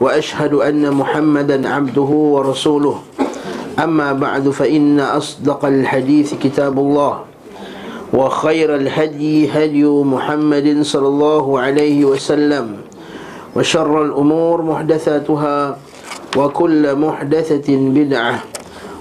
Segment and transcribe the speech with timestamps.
[0.00, 2.96] وأشهد أن محمدا عبده ورسوله.
[3.80, 7.14] أما بعد فإن أصدق الحديث كتاب الله
[8.12, 12.66] وخير الهدي هدي محمد صلى الله عليه وسلم
[13.56, 15.58] وشر الأمور محدثاتها
[16.36, 18.36] وكل محدثة بدعة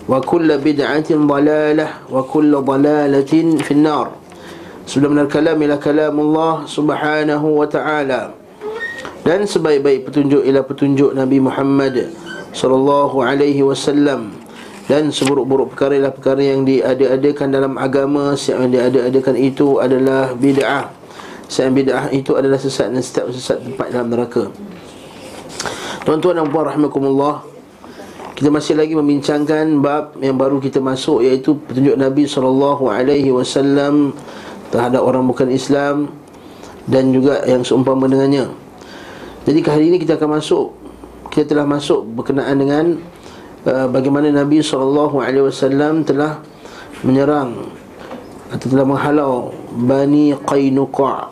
[0.09, 4.07] وكل بدعة ضلالة وكل ضلالة في النار.
[5.29, 8.38] Kalam ialah kalam Allah subhanahu wa ta'ala.
[9.23, 12.11] Dan sebaik-baik petunjuk ialah petunjuk Nabi Muhammad
[12.55, 14.33] sallallahu alaihi wasallam.
[14.89, 20.89] Dan seburuk-buruk perkara ialah perkara yang diada-adakan dalam agama yang diada-adakan itu adalah bid'ah.
[21.45, 24.49] Selain bid'ah itu adalah sesat dan setiap sesat tempat dalam neraka.
[26.09, 27.45] Tuan-tuan dan puan rahmatullah
[28.39, 34.15] kita masih lagi membincangkan bab yang baru kita masuk iaitu petunjuk Nabi sallallahu alaihi wasallam
[34.71, 36.07] terhadap orang bukan Islam
[36.87, 38.47] dan juga yang seumpama dengannya.
[39.47, 40.75] Jadi hari ini kita akan masuk
[41.29, 42.85] kita telah masuk berkenaan dengan
[43.69, 45.13] uh, bagaimana Nabi SAW
[46.03, 46.41] telah
[47.05, 47.69] menyerang
[48.49, 51.29] atau telah menghalau Bani Qainuqa.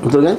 [0.00, 0.38] Betul kan?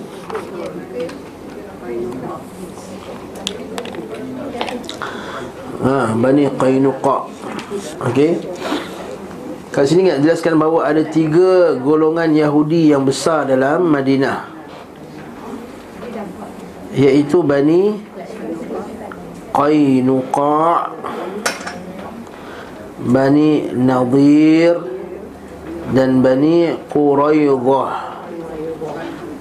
[5.86, 7.18] Ha, Bani Qainuqa.
[8.10, 8.42] Okey.
[9.70, 14.55] Kat sini nak jelaskan bahawa ada tiga golongan Yahudi yang besar dalam Madinah
[16.96, 18.00] Iaitu Bani
[19.52, 20.80] Qainuqa'
[23.06, 24.74] Bani Nadir
[25.92, 27.92] Dan Bani Quraidah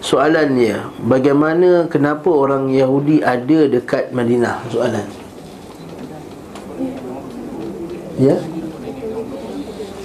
[0.03, 4.61] Soalannya Bagaimana, kenapa orang Yahudi ada dekat Madinah?
[4.69, 5.07] Soalan
[8.15, 8.39] Ya?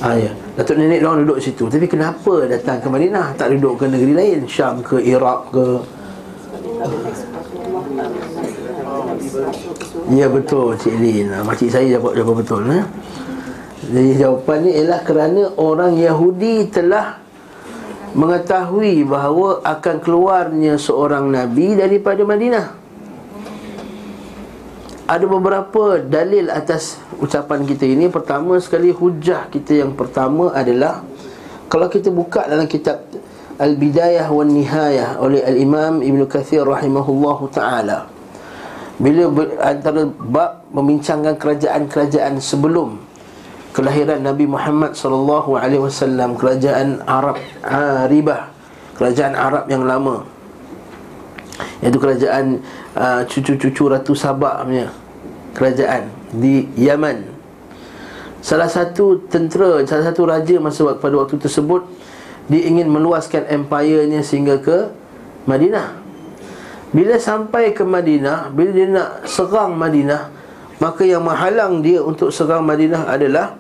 [0.02, 0.32] Ah ya.
[0.58, 1.70] Datuk nenek orang duduk situ.
[1.70, 3.36] Tapi kenapa datang ke Madinah?
[3.38, 5.66] Tak duduk ke negeri lain, Syam ke Iraq ke
[10.10, 11.28] Ya betul Cik Lin.
[11.36, 12.84] Ah, makcik saya jawab jawab betul eh?
[13.90, 17.20] Jadi jawapannya ialah kerana orang Yahudi telah
[18.16, 22.80] mengetahui bahawa akan keluarnya seorang nabi daripada Madinah.
[25.10, 31.02] Ada beberapa dalil atas ucapan kita ini Pertama sekali hujah kita yang pertama adalah
[31.66, 33.10] Kalau kita buka dalam kitab
[33.60, 38.08] Al-Bidayah wa Nihayah Oleh Al-Imam Ibn Kathir rahimahullahu ta'ala
[39.00, 39.28] Bila
[39.60, 43.00] antara bab membincangkan kerajaan-kerajaan sebelum
[43.76, 48.50] Kelahiran Nabi Muhammad sallallahu alaihi wasallam Kerajaan Arab Aribah
[48.96, 50.24] Kerajaan Arab yang lama
[51.84, 52.60] Iaitu kerajaan
[52.96, 54.88] uh, cucu-cucu Ratu Sabak punya
[55.56, 57.26] kerajaan di Yaman.
[58.40, 61.84] Salah satu tentera, salah satu raja masa pada waktu tersebut
[62.50, 64.90] dia ingin meluaskan empire-nya sehingga ke
[65.46, 66.02] Madinah.
[66.90, 70.34] Bila sampai ke Madinah, bila dia nak serang Madinah,
[70.82, 73.54] maka yang menghalang dia untuk serang Madinah adalah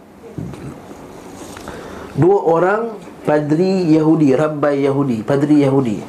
[2.17, 2.81] dua orang
[3.21, 6.01] padri Yahudi, rabbai Yahudi, padri Yahudi.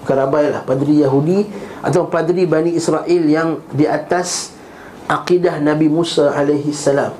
[0.00, 1.44] Bukan rabbai lah, padri Yahudi
[1.84, 4.56] atau padri Bani Israel yang di atas
[5.04, 7.12] akidah Nabi Musa alaihi salam.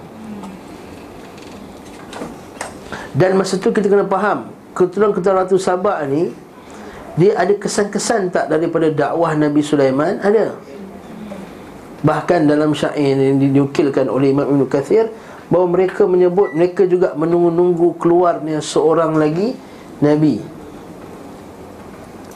[3.13, 6.33] Dan masa tu kita kena faham Keturunan-keturunan Ratu Sabak ni
[7.21, 10.21] Dia ada kesan-kesan tak daripada dakwah Nabi Sulaiman?
[10.21, 10.57] Ada
[12.03, 15.13] Bahkan dalam syair yang dinukilkan oleh Imam Ibn Kathir
[15.53, 19.53] Bahawa mereka menyebut Mereka juga menunggu-nunggu keluarnya seorang lagi
[20.01, 20.41] Nabi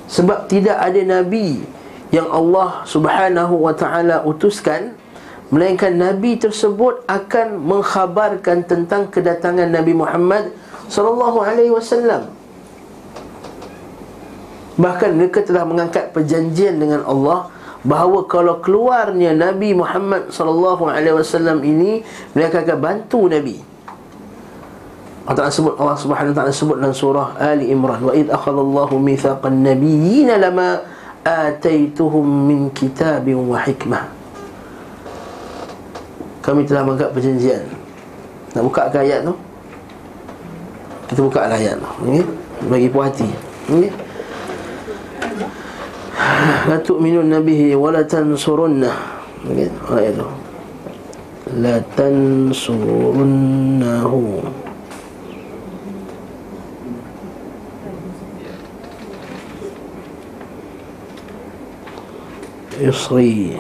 [0.07, 1.65] Sebab tidak ada Nabi
[2.13, 4.95] Yang Allah subhanahu wa ta'ala utuskan
[5.47, 10.51] Melainkan Nabi tersebut akan mengkhabarkan tentang kedatangan Nabi Muhammad
[10.91, 12.27] sallallahu alaihi wasallam.
[14.77, 17.49] Bahkan mereka telah mengangkat perjanjian dengan Allah
[17.81, 22.05] bahawa kalau keluarnya Nabi Muhammad sallallahu alaihi wasallam ini
[22.37, 23.57] mereka akan bantu Nabi.
[25.27, 29.59] Allah sebut Allah Subhanahu wa taala sebut dalam surah Ali Imran wa id akhadallahu mitsaqan
[29.59, 30.87] nabiyyin lama
[31.27, 34.07] ataituhum min kitabin wa hikmah
[36.47, 37.67] kami telah menganggap perjanjian
[38.55, 39.35] Nak buka ke ayat tu
[41.11, 42.23] Kita buka ayat tu okay?
[42.71, 43.27] Bagi puas hati
[43.67, 43.91] okay?
[46.69, 48.93] لا تؤمنون به ولا تنصرنه.
[49.91, 50.31] غيره
[51.57, 53.33] لا تنصرنه.
[62.81, 63.57] يصري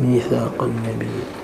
[0.00, 1.41] ميثاق النبي.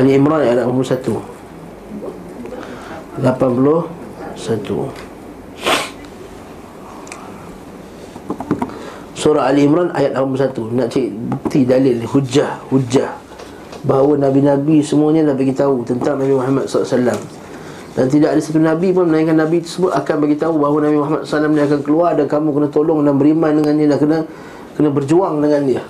[0.00, 1.20] Ali Imran ayat 81
[3.20, 3.20] 81
[9.12, 13.12] Surah Ali Imran ayat 81 Nak cek bukti dalil Hujah Hujah.
[13.84, 17.20] Bahawa Nabi-Nabi semuanya dah beritahu Tentang Nabi Muhammad SAW
[17.92, 21.52] Dan tidak ada satu Nabi pun Melainkan Nabi tersebut akan beritahu Bahawa Nabi Muhammad SAW
[21.52, 24.18] ni akan keluar Dan kamu kena tolong dan beriman dengan dia Dan kena,
[24.80, 25.84] kena berjuang dengan dia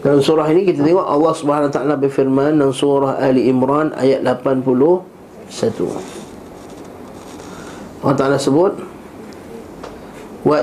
[0.00, 4.24] dalam surah ini kita tengok Allah Subhanahu Wa Taala berfirman dalam surah Ali Imran ayat
[4.24, 5.04] 81.
[8.00, 8.80] Allah Taala sebut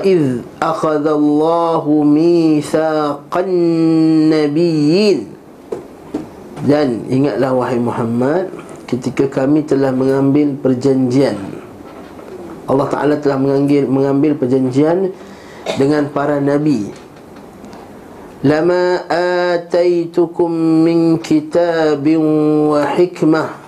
[0.02, 3.46] idh akhadha Allahu mithaqan
[4.26, 5.30] nabiyyin
[6.66, 8.50] Dan ingatlah wahai Muhammad
[8.90, 11.38] ketika kami telah mengambil perjanjian
[12.66, 15.14] Allah Taala telah mengambil mengambil perjanjian
[15.78, 16.90] dengan para nabi
[19.08, 20.50] ataitukum
[20.86, 22.22] min kitabin
[22.70, 23.58] wa hikmah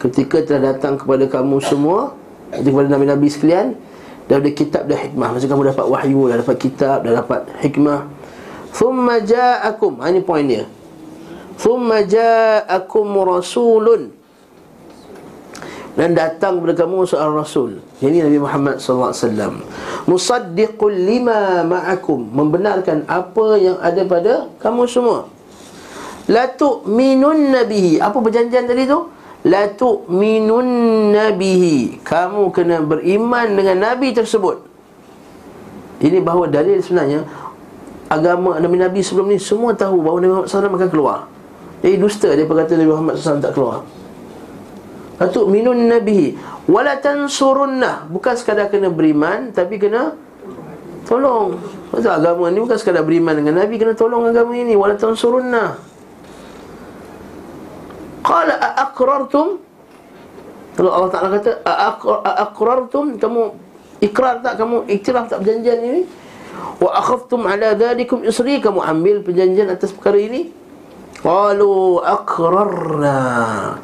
[0.00, 2.16] ketika telah datang kepada kamu semua
[2.52, 3.76] kepada nabi-nabi sekalian
[4.24, 5.36] Dah ada kitab dah hikmah.
[5.36, 8.08] Maksud kamu dapat wahyu Dah dapat kitab Dah dapat hikmah.
[8.72, 10.64] Thumma ja'akum ha, Ini poin dia.
[11.60, 14.16] Thumma ja'akum rasulun.
[15.94, 19.64] Dan datang kepada kamu seorang rasul Ini Nabi Muhammad SAW
[20.04, 22.28] Musaddiqul lima ma'akum.
[22.28, 25.24] Membenarkan apa yang ada pada kamu semua.
[26.28, 29.12] La tu'minun nabihi Apa perjanjian tadi tu?
[29.44, 30.68] la tu'minun
[31.12, 34.64] nabihi kamu kena beriman dengan nabi tersebut.
[36.00, 37.28] Ini bahawa dalil sebenarnya
[38.08, 41.18] agama nabi-nabi sebelum ni semua tahu bahawa Nabi Muhammad SAW akan keluar.
[41.84, 43.84] Jadi dusta dia berkata Nabi Muhammad SAW tak keluar
[45.20, 46.34] la tu'minun nabihi.
[46.66, 48.08] Wala tansurunna.
[48.10, 50.16] Bukan sekadar kena beriman tapi kena
[51.06, 51.60] tolong.
[51.92, 54.74] Maksud agama ni bukan sekadar beriman dengan nabi kena tolong agama ini.
[54.74, 55.94] Wala tansurunna.
[58.24, 59.60] Qala aqrartum
[60.74, 61.60] Kalau Allah Ta'ala kata
[62.24, 63.52] aqrartum Kamu
[64.00, 64.56] ikrar tak?
[64.56, 66.02] Kamu iktiraf tak perjanjian ini?
[66.80, 70.48] Wa akhaftum ala dhalikum isri Kamu ambil perjanjian atas perkara ini?
[71.20, 73.18] Qalu aqrarna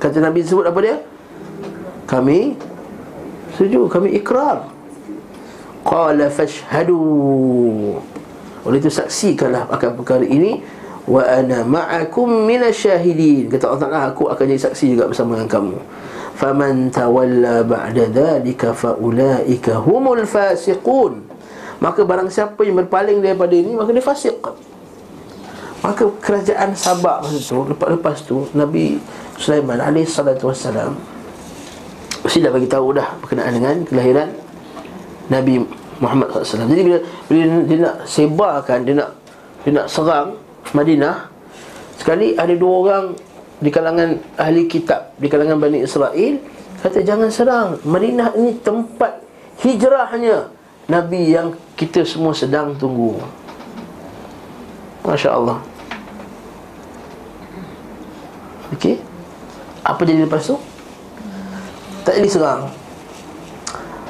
[0.00, 0.96] Kata Nabi sebut apa dia
[2.10, 2.58] Kami
[3.60, 4.72] Setuju kami ikrar.
[5.84, 6.96] Qala fashhadu.
[8.64, 10.64] Oleh itu saksikanlah akan perkara ini.
[11.04, 15.76] Wa ana ma'akum minasyahidin kata Allah Taala aku akan jadi saksi juga bersama dengan kamu.
[16.40, 21.20] Faman tawalla ba'da dhalika fa ulaika humul fasiqun.
[21.84, 24.40] Maka barang siapa yang berpaling daripada ini maka dia fasik.
[25.80, 29.00] Maka kerajaan Sabak masa tu lepas lepas tu Nabi
[29.40, 31.09] Sulaiman alaihi salatu wassalam
[32.24, 34.28] mesti dah bagi tahu dah berkenaan dengan kelahiran
[35.30, 35.62] Nabi
[36.00, 39.10] Muhammad SAW Jadi bila, bila dia nak sebarkan Dia nak
[39.60, 40.40] dia nak serang
[40.72, 41.28] Madinah
[42.00, 43.04] Sekali ada dua orang
[43.60, 46.40] Di kalangan ahli kitab Di kalangan Bani Israel
[46.80, 47.76] Kata jangan serang.
[47.84, 49.20] Madinah ini tempat
[49.60, 50.48] hijrahnya
[50.88, 53.20] Nabi yang kita semua sedang tunggu.
[55.04, 55.60] Masya Allah
[58.76, 59.00] Okey?
[59.80, 60.56] Apa jadi lepas tu?
[62.04, 62.62] Tak jadi serang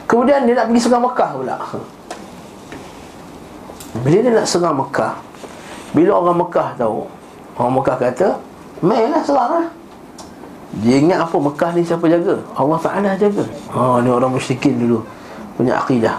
[0.06, 1.56] Kemudian dia nak pergi serang Mekah pula.
[4.02, 5.14] Bila dia nak serang Mekah
[5.90, 7.02] bila orang Mekah tahu
[7.58, 8.28] Orang Mekah kata
[8.80, 9.66] Mainlah serang lah.
[10.80, 12.38] Dia ingat apa Mekah ni siapa jaga?
[12.54, 13.42] Allah Ta'ala jaga.
[13.74, 15.02] Ha ni orang musyrikin dulu
[15.58, 16.14] Punya akidah.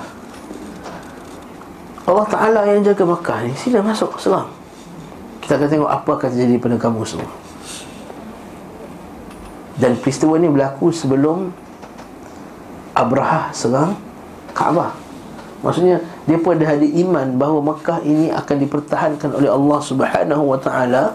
[2.03, 4.51] Allah Ta'ala yang jaga Mekah ni Sila masuk serang
[5.39, 7.31] Kita akan tengok apa akan terjadi pada kamu semua
[9.79, 11.53] Dan peristiwa ni berlaku sebelum
[12.91, 13.95] Abraha serang
[14.51, 15.01] Kaabah
[15.61, 21.13] Maksudnya dia pun ada iman bahawa Mekah ini akan dipertahankan oleh Allah Subhanahu Wa Taala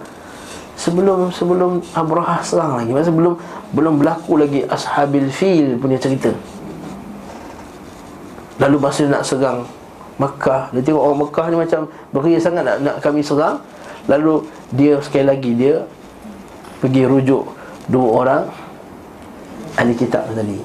[0.79, 2.95] sebelum sebelum Abraha serang lagi.
[2.95, 3.35] Masa belum
[3.75, 6.31] belum berlaku lagi Ashabil Fil punya cerita.
[8.63, 9.67] Lalu masa nak serang
[10.17, 13.61] Mekah, dia tengok orang Mekah ni macam beria sangat nak, nak kami serang.
[14.07, 15.83] Lalu dia sekali lagi dia
[16.79, 17.56] pergi rujuk
[17.91, 18.43] dua orang
[19.77, 20.59] ahli kitab tadi.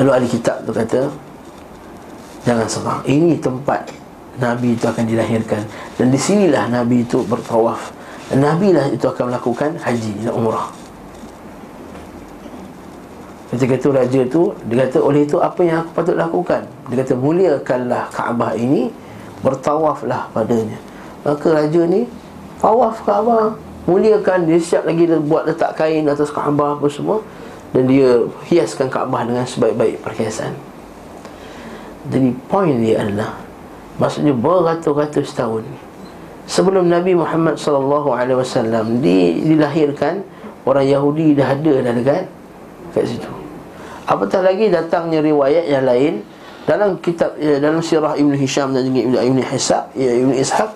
[0.00, 1.00] Lalu ahli kitab tu kata,
[2.42, 3.86] Jangan serang Ini tempat
[4.42, 5.62] Nabi itu akan dilahirkan.
[6.00, 7.92] Dan di sinilah Nabi itu bertawaf.
[8.32, 10.72] Dan Nabi lah itu akan melakukan haji dan umrah.
[13.52, 16.64] Ketika itu raja tu Dia kata oleh itu apa yang aku patut lakukan?
[16.88, 18.88] Dia kata muliakanlah Kaabah ini
[19.44, 20.80] Bertawaflah padanya.
[21.20, 22.08] Maka raja ni
[22.56, 23.52] Tawaf Kaabah
[23.82, 27.18] Muliakan dia siap lagi buat letak kain atas Kaabah apa semua.
[27.72, 30.54] Dan dia hiaskan Kaabah dengan sebaik-baik perhiasan.
[32.10, 33.38] Jadi poin dia adalah
[34.00, 35.62] Maksudnya beratus-ratus tahun
[36.50, 38.10] Sebelum Nabi Muhammad SAW
[39.46, 40.26] dilahirkan
[40.66, 42.24] Orang Yahudi dah ada dah dekat
[42.90, 43.30] Kat situ.
[44.10, 46.26] Apatah lagi datangnya riwayat yang lain
[46.66, 50.70] Dalam kitab ya, Dalam sirah Ibn Hisham dan juga Ibn Hisab ya, Ibn Ishaq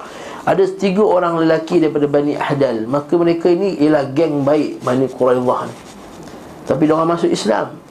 [0.47, 5.67] Ada tiga orang lelaki daripada Bani Ahdal Maka mereka ini ialah geng baik Bani Quraidah
[5.67, 5.77] ni
[6.71, 7.83] Tapi mereka masuk Islam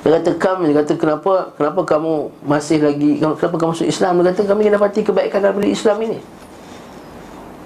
[0.00, 4.32] dia kata kami Dia kata kenapa Kenapa kamu masih lagi Kenapa kamu masuk Islam Dia
[4.32, 6.18] kata kami dapati kebaikan daripada Islam ini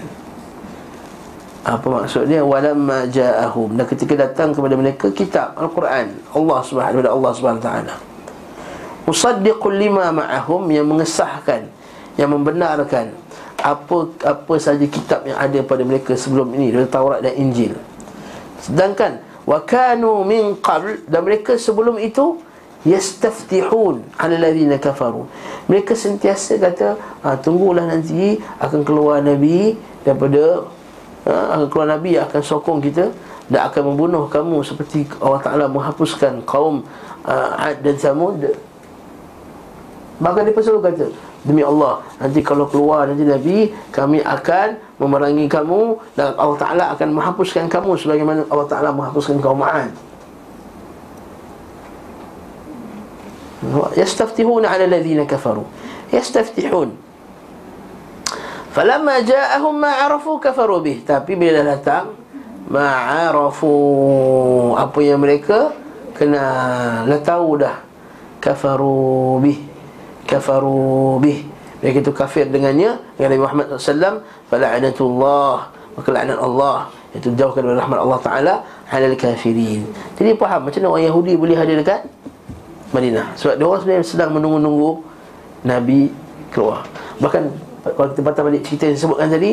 [1.63, 7.31] apa maksudnya walamma ja'ahum dan ketika datang kepada mereka kitab al-Quran Allah Subhanahu wa Allah
[7.31, 7.95] Subhanahu wa taala
[9.07, 11.71] musaddiqul lima ma'ahum yang mengesahkan
[12.19, 13.15] yang membenarkan
[13.63, 17.79] apa apa saja kitab yang ada pada mereka sebelum ini dari Taurat dan Injil
[18.59, 22.36] sedangkan wa kanu min qabl dan mereka sebelum itu
[22.84, 25.24] yastaftihun alladhina kafaru
[25.72, 30.68] mereka sentiasa kata ha, tunggulah nanti akan keluar nabi daripada
[31.24, 33.08] ha, akan keluar nabi yang akan sokong kita
[33.48, 36.84] dan akan membunuh kamu seperti Allah Taala menghapuskan kaum
[37.24, 38.44] uh, Ad dan Samud.
[40.20, 41.06] Maka dia selalu kata
[41.46, 47.08] Demi Allah Nanti kalau keluar nanti Nabi Kami akan memerangi kamu Dan Allah Ta'ala akan
[47.14, 49.94] menghapuskan kamu Sebagaimana Allah Ta'ala menghapuskan kaum Ma'ad.
[53.98, 55.66] Yastaftihun ala ladhina kafaru.
[56.14, 56.94] Yastaftihun.
[58.70, 61.02] Falamma ja'ahum ma'arafu kafaru bih.
[61.02, 62.14] Tapi bila datang
[62.68, 63.72] Ma'arafu
[64.76, 65.72] Apa yang mereka
[66.14, 66.44] Kena
[67.02, 67.82] Dah tahu dah.
[68.38, 69.58] Kafaru bih.
[70.22, 75.78] Kafaru bih mereka itu kafir dengannya dengan Nabi Muhammad SAW fala'anatullah.
[75.98, 78.54] Maka la'anat Allah itu jauhkan dari rahmat Allah Ta'ala
[78.86, 79.82] halal kafirin.
[80.14, 82.06] Jadi faham macam mana orang Yahudi boleh hadir dekat
[82.94, 83.34] Madinah.
[83.34, 84.90] Sebab dia orang sebenarnya sedang menunggu-nunggu
[85.66, 86.14] Nabi
[86.54, 86.86] keluar.
[87.18, 87.42] Bahkan
[87.98, 89.50] kalau kita patah balik cerita yang disebutkan tadi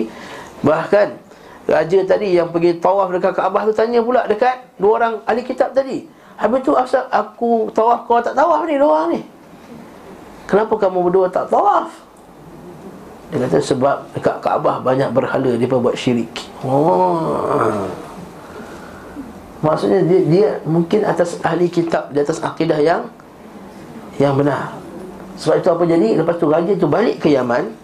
[0.62, 1.18] bahkan
[1.66, 5.74] raja tadi yang pergi tawaf dekat Kaabah tu tanya pula dekat dua orang ahli kitab
[5.74, 6.06] tadi.
[6.38, 9.22] Habis tu asal aku tawaf kau tak tawaf ni dua orang ni?
[10.46, 12.05] Kenapa kamu berdua tak tawaf?
[13.36, 16.32] Dia kata sebab dekat Kaabah banyak berhala dia buat syirik.
[16.64, 17.92] Oh.
[19.60, 23.12] Maksudnya dia, dia mungkin atas ahli kitab di atas akidah yang
[24.16, 24.80] yang benar.
[25.36, 26.08] Sebab itu apa jadi?
[26.16, 27.76] Lepas tu raja tu balik ke Yaman.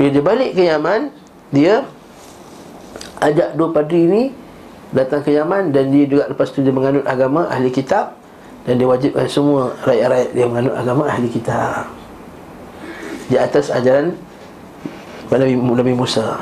[0.00, 1.12] Bila dia balik ke Yaman,
[1.52, 1.84] dia
[3.20, 4.22] ajak dua padri ni
[4.96, 8.16] datang ke Yaman dan dia juga lepas tu dia menganut agama ahli kitab
[8.64, 11.90] dan dia wajibkan semua rakyat-rakyat dia menganut agama ahli kitab
[13.28, 14.16] di atas ajaran
[15.30, 16.40] Nabi, Nabi Musa.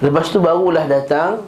[0.00, 1.44] Lepas tu barulah datang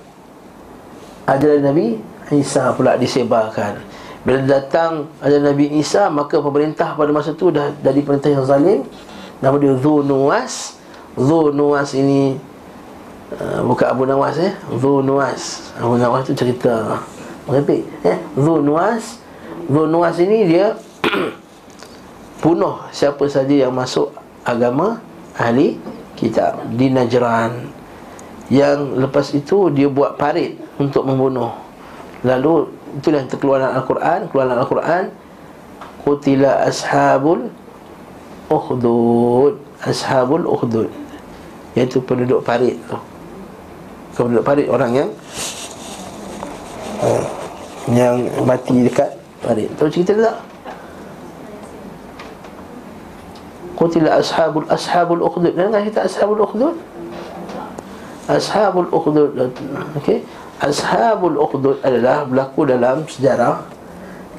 [1.23, 1.97] Ajaran Nabi
[2.35, 3.79] Isa pula disebarkan.
[4.27, 8.81] Bila datang ajaran Nabi Isa Maka pemerintah pada masa tu dah jadi perintah yang zalim.
[9.43, 10.79] Nama dia Dhu Nuwas
[11.19, 12.39] Dhu Nuwas ini
[13.35, 14.55] uh, Bukan Abu Nawas eh?
[14.71, 17.03] Dhu Nuwas Abu Nawas tu cerita
[17.51, 18.19] Merepek eh?
[18.39, 19.19] Dhu Nuwas
[19.67, 20.79] Dhu Nuwas ini dia
[22.43, 24.11] bunuh siapa saja yang masuk
[24.43, 24.99] agama
[25.37, 25.81] ahli
[26.17, 27.69] kitab di Najran.
[28.53, 31.57] Yang lepas itu dia buat parit Untuk membunuh.
[32.21, 32.69] Lalu
[33.01, 34.21] itulah dalam Al-Quran.
[34.29, 35.05] Keluar Al-Quran
[36.03, 37.49] Kutila ashabul
[38.51, 39.57] Ukhdud.
[39.81, 40.91] Ashabul Ukhdud.
[41.73, 42.99] Iaitu penduduk parit tu.
[44.13, 45.11] Penduduk parit orang yang
[47.01, 47.25] uh,
[47.89, 49.11] Yang mati dekat
[49.41, 49.71] parit.
[49.81, 50.52] Tahu cerita tak?
[53.83, 55.59] Kutila ashabul ashabul ukhdud.
[55.59, 56.79] Dengar kita ashabul ukhdud?
[58.31, 59.35] Ashabul ukhdud.
[59.99, 60.23] Okey.
[60.63, 63.67] Ashabul ukhdud adalah berlaku dalam sejarah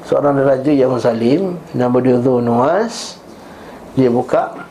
[0.08, 1.60] Seorang raja yang zalim.
[1.76, 3.20] Nama dia Nuwas
[3.92, 4.64] Dia buka.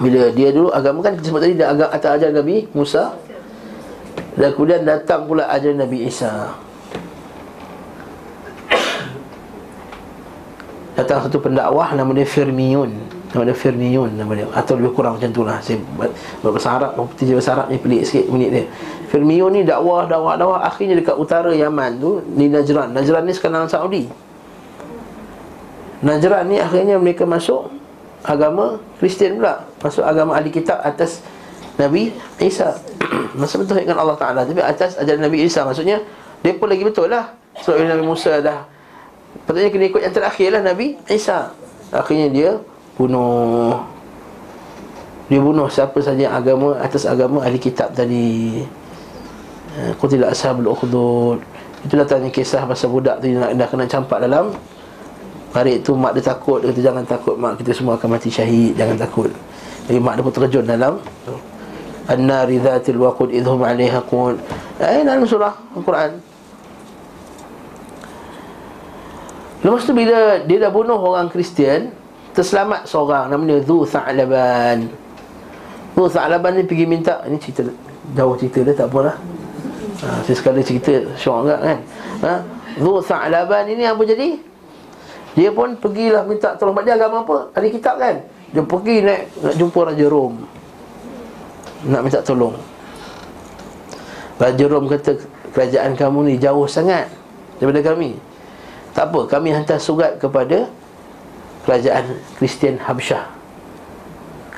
[0.00, 3.12] Bila dia dulu agama kan kita sebut tadi Dia agama atas ajar Nabi Musa.
[4.32, 6.56] Dan kemudian datang pula ajar Nabi Isa.
[10.96, 14.44] Datang satu pendakwah nama dia Firmiyun Nama dia Firmiyun nama dia.
[14.52, 15.56] Atau lebih kurang macam tu lah.
[15.64, 15.80] Saya
[16.44, 18.64] berbahasa Arab Tiga bahasa Arab ni pelik sikit minit dia.
[19.08, 22.92] Firmiyun ni dakwah, dakwah, dakwah Akhirnya dekat utara Yaman tu Di Najran.
[22.92, 24.04] Najran ni sekarang Saudi.
[26.04, 27.72] Najran ni akhirnya mereka masuk
[28.20, 29.64] Agama Kristian pula.
[29.80, 31.24] Masuk agama ahli kitab atas
[31.80, 32.76] Nabi Isa.
[33.40, 35.64] Masa betul dengan Allah Ta'ala Tapi atas ajaran Nabi Isa.
[35.64, 36.04] Maksudnya
[36.44, 37.32] Dia pun lagi betul lah.
[37.64, 38.68] Sebab Nabi Musa dah
[39.48, 41.56] Patutnya kena ikut yang terakhir lah Nabi Isa.
[41.90, 42.50] Akhirnya dia
[42.96, 43.80] bunuh
[45.32, 48.60] dia bunuh siapa saja agama atas agama ahli kitab tadi.
[49.96, 51.40] Qutila ashabul ukhdud.
[51.82, 54.52] Itu datangnya kisah pasal budak tu dah, dah kena campak dalam.
[55.52, 58.72] Hari itu mak dia takut Dia kata jangan takut mak kita semua akan mati syahid
[58.72, 59.28] Jangan takut.
[59.84, 61.00] Jadi mak dia pun terjun dalam.
[62.08, 64.36] An-nari dhatil waqud idhum alaiha qun
[64.80, 66.20] Eh dalam surah Al-Quran.
[69.62, 72.01] Lepas tu bila dia dah bunuh orang Kristian
[72.32, 73.28] Terselamat seorang.
[73.28, 74.88] Namanya Dhu Tha'laban.
[75.92, 77.68] Dhu Tha'laban ni pergi minta Ini cerita
[78.16, 79.16] Jauh cerita dia tak apalah.
[80.02, 81.78] Ha, Saya sekali cerita Syok agak kan.
[82.24, 82.34] Ha?
[82.80, 84.40] Dhu Tha'laban ini apa jadi?
[85.32, 86.76] Dia pun pergilah minta tolong.
[86.80, 87.52] Dia agama apa?
[87.52, 88.16] Ada kitab kan?
[88.52, 90.34] Dia pergi naik Nak jumpa Raja Rom.
[91.88, 92.56] Nak minta tolong.
[94.40, 95.12] Raja Rom kata
[95.52, 97.12] Kerajaan kamu ni jauh sangat
[97.60, 98.16] Daripada kami.
[98.96, 100.68] Tak apa Kami hantar surat kepada
[101.64, 103.24] kerajaan Kristian Habsyah.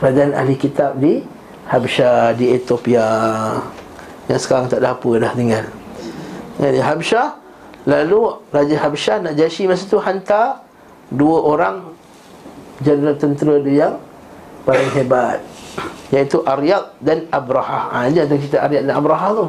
[0.00, 1.22] Kerajaan ahli kitab di
[1.68, 3.06] Habsyah di Ethiopia.
[4.28, 5.66] Yang sekarang tak ada apa dah tinggal.
[6.60, 7.28] Di Habsyah
[7.84, 10.64] lalu Raja Habsyah nak masa tu hantar
[11.12, 11.76] dua orang
[12.80, 13.94] jeneral tentera dia yang
[14.64, 15.38] paling hebat.
[16.14, 19.46] Iaitu Aryad dan Abraha ha, ini ada kita Aryad dan Abraha tu.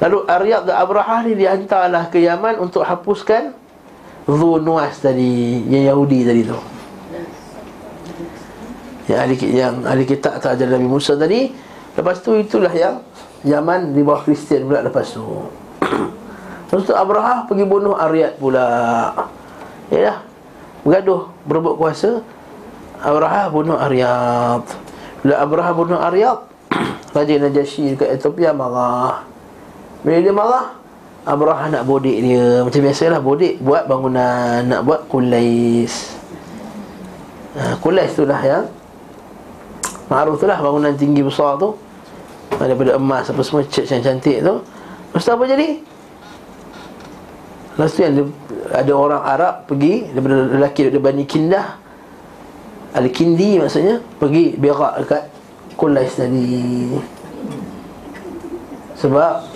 [0.00, 3.52] Lalu Aryad dan Abraha ni dihantarlah ke Yaman untuk hapuskan
[4.28, 6.58] Nuas tadi Yang Yahudi tadi tu.
[9.10, 11.50] Yang ahli, yang ahli kitab tak ajar Nabi Musa tadi.
[11.98, 13.02] Lepas tu itulah yang
[13.42, 15.24] Yaman di bawah Kristian pula lepas tu.
[16.70, 18.68] Lepas tu Abraha pergi bunuh Aryat pula.
[19.90, 20.18] Ya dah
[20.86, 22.22] Bergaduh berebut kuasa.
[23.00, 24.64] Abraha bunuh Aryat
[25.24, 26.38] Bila Abraha bunuh Aryat
[27.16, 29.24] Raja Najasyi dekat Ethiopia marah.
[30.04, 30.79] Bila dia marah
[31.30, 32.66] Abraha nak bodik dia.
[32.66, 36.18] Macam biasalah bodik Buat bangunan Nak buat kulais.
[37.54, 38.66] Ha, Kulais tu lah yang
[40.10, 41.78] Ma'ruf tu lah bangunan tinggi besar tu.
[42.58, 44.54] Daripada emas apa semua Church yang cantik tu.
[44.58, 45.68] Lepas tu apa jadi?
[47.78, 48.14] Lepas tu yang
[48.74, 51.66] ada orang Arab pergi Daripada lelaki daripada Bani Kindah.
[52.90, 55.22] Al-Kindi maksudnya Pergi berak dekat
[55.78, 56.90] Kulais tadi.
[58.98, 59.49] Sebab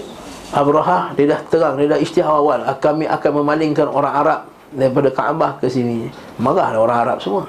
[0.54, 2.62] Abraha dia dah terang dia dah isytihar awal.
[2.78, 4.40] Kami akan memalingkan orang Arab
[4.70, 6.06] daripada Kaabah ke sini.
[6.38, 7.44] Marahlah orang Arab semua.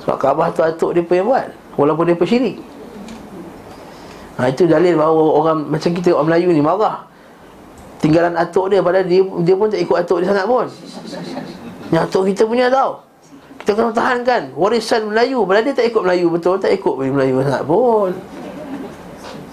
[0.00, 2.56] Sebab Kaabah tu atuk dia pun yang buat walaupun dia syirik.
[4.40, 7.04] Ha, itu dalil bahawa orang macam kita orang Melayu ni marah.
[8.00, 10.66] Tinggalan atuk dia padahal dia, dia pun tak ikut atuk dia sangat pun.
[11.92, 13.04] Yang atuk kita punya tau.
[13.60, 14.42] Kita kena tahankan.
[14.56, 18.10] Warisan Melayu padahal dia tak ikut Melayu betul tak ikut Melayu sangat pun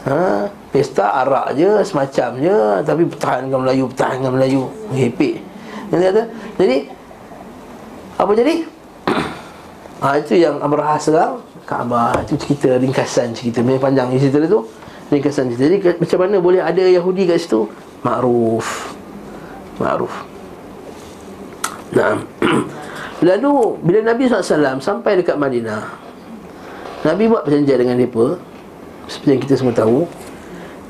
[0.10, 0.50] ha?
[0.70, 4.70] Pesta arak je Semacam je Tapi pertahankan Melayu Pertahankan Melayu.
[4.94, 5.42] Hepik
[5.94, 6.06] Jadi,
[6.58, 6.78] jadi
[8.18, 8.56] Apa jadi?
[10.04, 13.62] ha, itu yang Abraha serang Kaabah Itu cerita ringkasan cerita.
[13.62, 14.66] Memang panjang cerita tu
[15.10, 15.64] Ringkasan cerita.
[15.70, 17.66] Jadi macam mana boleh ada Yahudi kat situ?
[18.06, 18.94] Ma'ruf.
[19.82, 20.14] Ma'ruf.
[21.94, 22.22] Nah
[23.28, 25.84] Lalu bila Nabi SAW sampai dekat Madinah
[27.04, 28.40] Nabi buat perjanjian dengan mereka
[29.10, 30.06] Seperti yang kita semua tahu.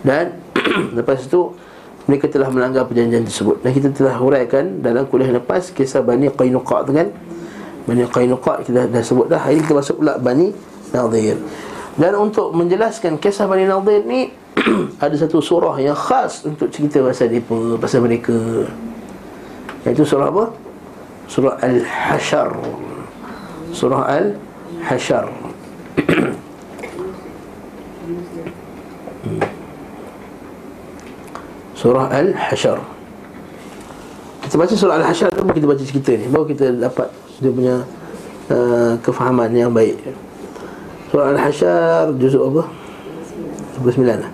[0.04, 0.38] Dan
[1.00, 1.56] lepas itu
[2.06, 3.64] mereka telah melanggar perjanjian tersebut.
[3.64, 7.08] Dan kita telah huraikan dalam kuliah lepas kisah Bani Qainuqa tu kan?
[7.88, 9.40] Bani Qainuqa kita dah sebut dah.
[9.40, 10.52] Hari ini kita masuk pula Bani
[10.92, 11.40] Nadir.
[11.96, 14.36] Dan untuk menjelaskan kisah Bani Nadir ni
[15.04, 18.38] Ada satu surah yang khas untuk cerita pasal mereka Pasal mereka.
[19.88, 20.52] Iaitu surah apa?
[21.30, 22.52] Surah Al-Hashar
[23.72, 25.30] Surah Al-Hashar
[31.80, 32.76] Surah Al-Hashar
[34.44, 37.08] Kita baca surah Al-Hashar Baru kita baca cerita ni Baru kita dapat
[37.40, 37.76] Dia punya
[38.52, 39.96] uh, Kefahaman yang baik.
[41.08, 42.68] Surah Al-Hashar Juzuk apa?
[43.80, 44.32] 29 lah.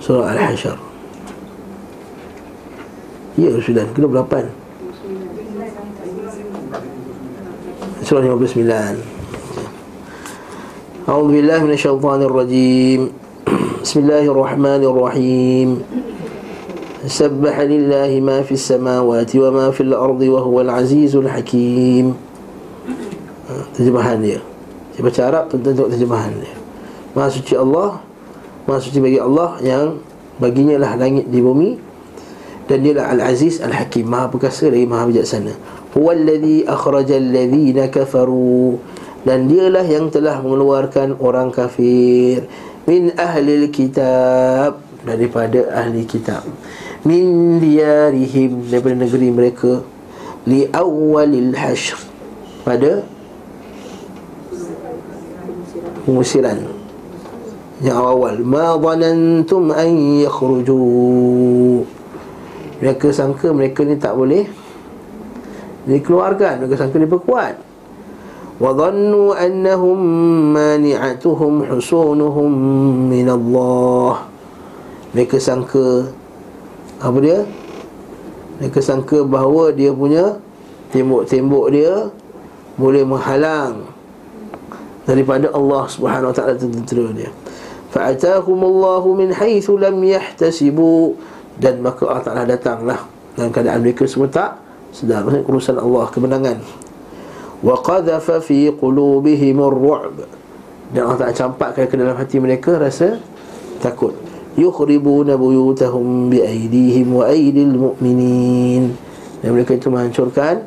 [0.00, 0.80] Surah Al-Hashar
[3.36, 4.48] Ya sudah Kena berapa
[8.08, 9.15] Surah 59
[11.09, 13.01] أعوذ بالله من الشيطان الرجيم
[13.81, 15.69] بسم الله الرحمن الرحيم
[17.09, 22.31] سبح لله ما في السماوات وما في الأرض وهو العزيز الحكيم
[23.75, 24.39] terjemahan dia
[24.93, 26.55] Saya baca Arab tentu tengok terjemahan dia
[27.17, 27.99] Maha suci Allah
[28.69, 29.99] Maha suci bagi Allah yang
[30.37, 31.75] Baginya lah langit di bumi
[32.69, 35.53] Dan dia lah Al-Aziz Al-Hakim Maha perkasa lagi Maha bijaksana
[35.91, 38.79] Huwa alladhi akhraja alladhina kafaru
[39.26, 42.46] Dan dialah yang telah mengeluarkan orang kafir.
[42.86, 44.78] Min ahli kitab.
[45.02, 46.46] Daripada ahli kitab.
[47.02, 49.82] Min diarihim Daripada negeri mereka.
[50.46, 51.98] Li awalil hashr.
[52.62, 53.02] Pada
[56.06, 56.62] pengusiran.
[57.82, 58.34] Yang awal.
[58.46, 59.90] Ma dhanantum an
[60.22, 60.78] yakhruju.
[62.78, 64.46] Mereka sangka mereka ni tak boleh
[65.90, 66.62] dikeluarkan.
[66.62, 67.18] Mereka sangka mereka
[68.60, 69.98] dhannu annahum
[70.56, 72.48] mani'atuhum husunuhum
[73.12, 74.36] min Allah
[75.16, 76.12] mereka sangka
[77.00, 77.40] apa dia?
[78.60, 80.40] Mereka sangka bahawa dia punya
[80.92, 82.12] tembok-tembok dia
[82.76, 83.88] boleh menghalang
[85.08, 87.32] daripada Allah Subhanahu wa taala tentera dia.
[87.96, 91.16] Fa'atahumullahu min haitsu lam yahtasibu.
[91.56, 93.00] Dan maka Allah Taala datanglah
[93.32, 94.60] dalam keadaan mereka semua tak
[94.92, 95.24] sedar.
[95.24, 96.60] Maksudnya urusan Allah kemenangan
[97.62, 100.16] wa qadhafa fi qulubihim ar-ru'b.
[100.92, 103.18] Dan Allah Taala campakkan ke dalam hati mereka rasa
[103.82, 104.14] takut.
[104.56, 108.96] Yukhribuna buyutahum bi aydihim wa aydil mu'minin.
[109.44, 110.64] Dan mereka itu menghancurkan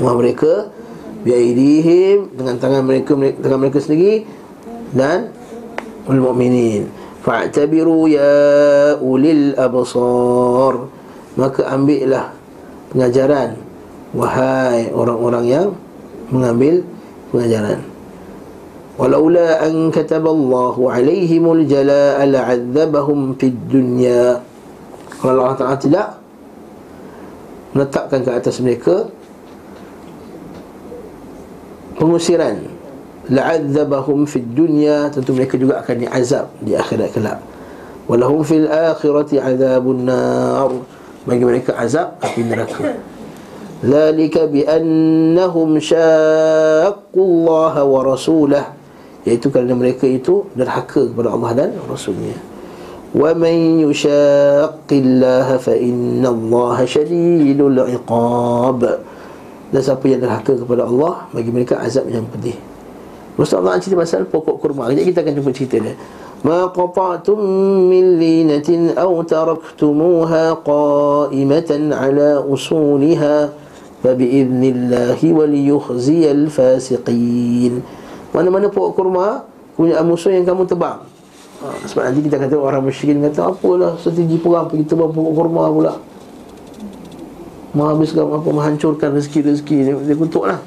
[0.00, 0.72] rumah mereka
[1.20, 4.24] biaidihim dengan tangan mereka tangan mereka sendiri
[4.96, 5.28] dan
[6.08, 6.88] ul mukminin
[7.20, 8.32] fa'tabiru ya
[8.96, 10.88] ulil absar.
[11.36, 12.34] Maka ambillah
[12.90, 13.54] pengajaran
[14.10, 15.66] wahai orang-orang yang
[16.30, 16.82] mengambil
[17.30, 17.80] pengajaran.
[18.98, 24.44] Walaula an kataballahu alaihimul jalaa la'adzabahum fid dunya.
[25.20, 26.08] Kalau Allah Ta'ala tidak
[27.72, 29.08] menetapkan ke atas mereka
[31.96, 32.60] pengusiran
[33.30, 37.38] la'adzabahum fid dunya tentu mereka juga akan diazab di akhirat kelak.
[38.10, 40.72] Walahum fil akhirati adzabun nar.
[41.20, 42.96] Bagi mereka azab api neraka
[43.80, 48.64] zalika bi annahum syaqqu Allah wa rasulah
[49.24, 52.36] iaitu kerana mereka itu derhaka kepada Allah dan rasulnya.
[53.10, 55.20] wa man yushaqqi
[55.58, 58.80] fa inna Allah shadidul iqab
[59.70, 62.58] dan siapa yang derhaka kepada Allah Bagi mereka azab yang pedih.
[63.38, 64.90] Ustaz Allah cerita pasal pokok kurma.
[64.90, 65.94] Sekejap kita akan jumpa cerita dia.
[66.42, 67.38] Ma qata'tum
[67.88, 73.48] min linatin Aw taraktumuha qa'imatan ala usuliha
[74.00, 77.84] Fabi'idnillahi waliyukhziyal fasiqin.
[78.32, 79.44] Mana-mana pokok kurma
[79.80, 81.08] Punya musuh yang kamu tebang.
[81.64, 85.72] Ha, Sebab nanti kita kata orang musyrikin kata Apalah strategi perang pergi tebang pokok kurma
[85.72, 85.94] pula.
[87.72, 90.60] Menghabiskan apa menghancurkan rezeki-rezeki dia, dia kutuklah.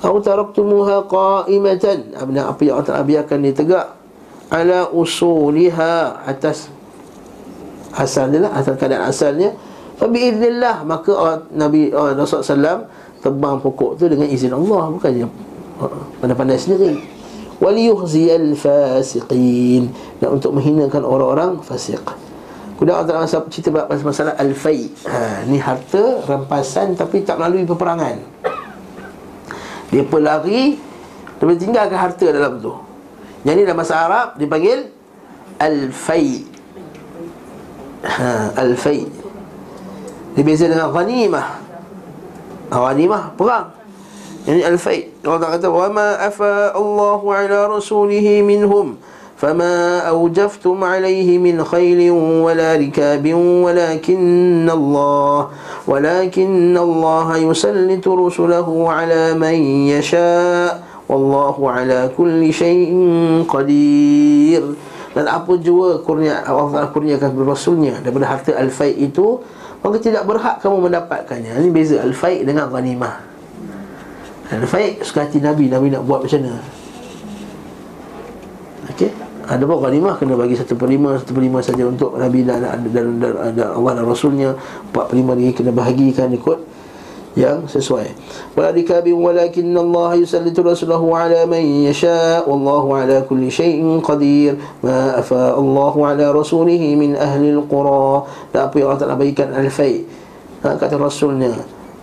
[0.00, 2.18] Au taraktumuha qa'imatan.
[2.18, 3.86] Abna apa yang Allah biarkan dia tegak.
[4.50, 6.66] Ala usuliha Atas
[7.94, 9.54] Asal dia lah Atas keadaan asalnya
[10.00, 12.88] Fabi'iznillah Maka uh, Nabi uh, Rasulullah SAW
[13.20, 14.88] Tebang pokok tu dengan izin Allah.
[14.96, 15.28] Bukannya
[15.76, 16.96] uh, Pandai-pandai sendiri.
[17.60, 22.00] Waliyuhziyal fasiqin Dan untuk menghinakan orang-orang fasiq.
[22.80, 24.88] Kemudian Allah Ta'ala cerita pasal masalah Al-Fai.
[25.04, 28.16] Ha, Ni harta rampasan tapi tak melalui peperangan.
[29.92, 30.80] Dia pelari
[31.36, 32.72] Dia tinggalkan harta dalam tu.
[33.44, 34.88] Yang ni dalam bahasa Arab dipanggil
[35.60, 36.48] Al-Fai.
[38.00, 39.19] Ha, Al-Fai
[40.39, 41.47] Dia beza dengan ghanimah
[42.69, 43.71] ha, Ghanimah perang
[44.45, 48.99] Yang ni Al-Fai Allah Ta'ala kata Wa ma afa Allahu ala rasulihi minhum
[49.35, 55.39] فما أوجفتم عليه من خيل ولا ركاب ولكن الله
[55.87, 59.57] ولكن الله يسلط رسله على من
[59.91, 62.91] يشاء والله على كل شيء
[63.43, 64.63] قدير
[65.15, 69.39] dan apa jua kurnia Allah kurniakan kepada Rasulnya daripada harta al-fai itu
[69.80, 71.56] maka tidak berhak kamu mendapatkannya.
[71.56, 72.04] Ini beza.
[72.04, 73.14] Al-fai dengan ghanimah.
[74.52, 75.72] Al-fai suka hati Nabi.
[75.72, 76.60] Nabi nak buat macam mana?
[78.92, 79.10] Okey.
[79.50, 82.62] Ada pun ghanimah kena bagi satu per lima Satu per lima saja untuk Nabi dan,
[82.62, 84.54] dan, dan, dan, dan Allah dan Rasulnya.
[84.92, 86.58] Empat per lima lagi kena bahagikan ikut
[87.38, 88.10] yang sesuai.
[88.58, 94.58] Wala dikabin walakin Allah yusallitu rasulahu ala man yasha wallahu ala kulli shay'in qadir.
[94.82, 100.02] Ma afa Allah ala rasulihi min ahli alqura apa yang Allah Taala bagikan al-fai
[100.66, 101.54] ha, kata rasulnya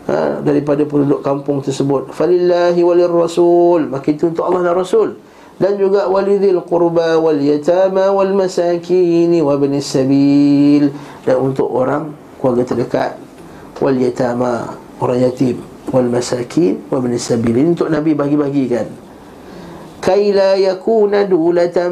[0.07, 2.15] ha, daripada penduduk kampung tersebut.
[2.15, 5.19] Falillahi walir rasul maka itu untuk Allah dan rasul.
[5.57, 10.93] Dan juga walidil qurba wal yatama wal masakin wa ibn sabil.
[11.25, 13.17] Dan untuk orang keluarga terdekat.
[13.81, 17.55] Wal yatama orang yatim wal masakin wa ibn sabil.
[17.55, 18.88] Ini untuk nabi bagi-bagikan.
[19.97, 21.91] Kai la yakuna dulatan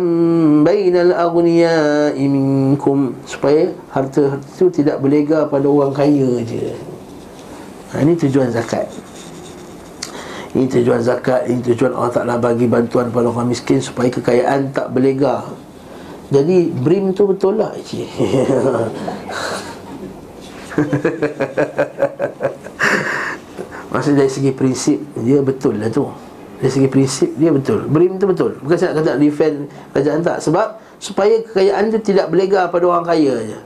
[0.64, 3.16] bainal aghniya'i minkum.
[3.28, 6.72] Supaya harta itu tidak berlega pada orang kaya je.
[7.92, 8.88] Ha, ini tujuan zakat.
[10.56, 14.88] Ini tujuan zakat Ini tujuan Allah Ta'ala bagi bantuan pada orang miskin Supaya kekayaan tak
[14.96, 15.44] berlega.
[16.32, 18.08] Jadi brim tu betul lah cik.
[23.96, 26.12] Maksudnya dari segi prinsip Dia betul lah tu.
[26.60, 27.88] Dari segi prinsip dia betul.
[27.88, 28.56] Brim tu betul.
[28.64, 30.38] Bukan saya nak kata defend kerajaan tak.
[30.40, 30.68] Sebab
[31.04, 33.60] supaya kekayaan tu tidak berlega pada orang kaya je.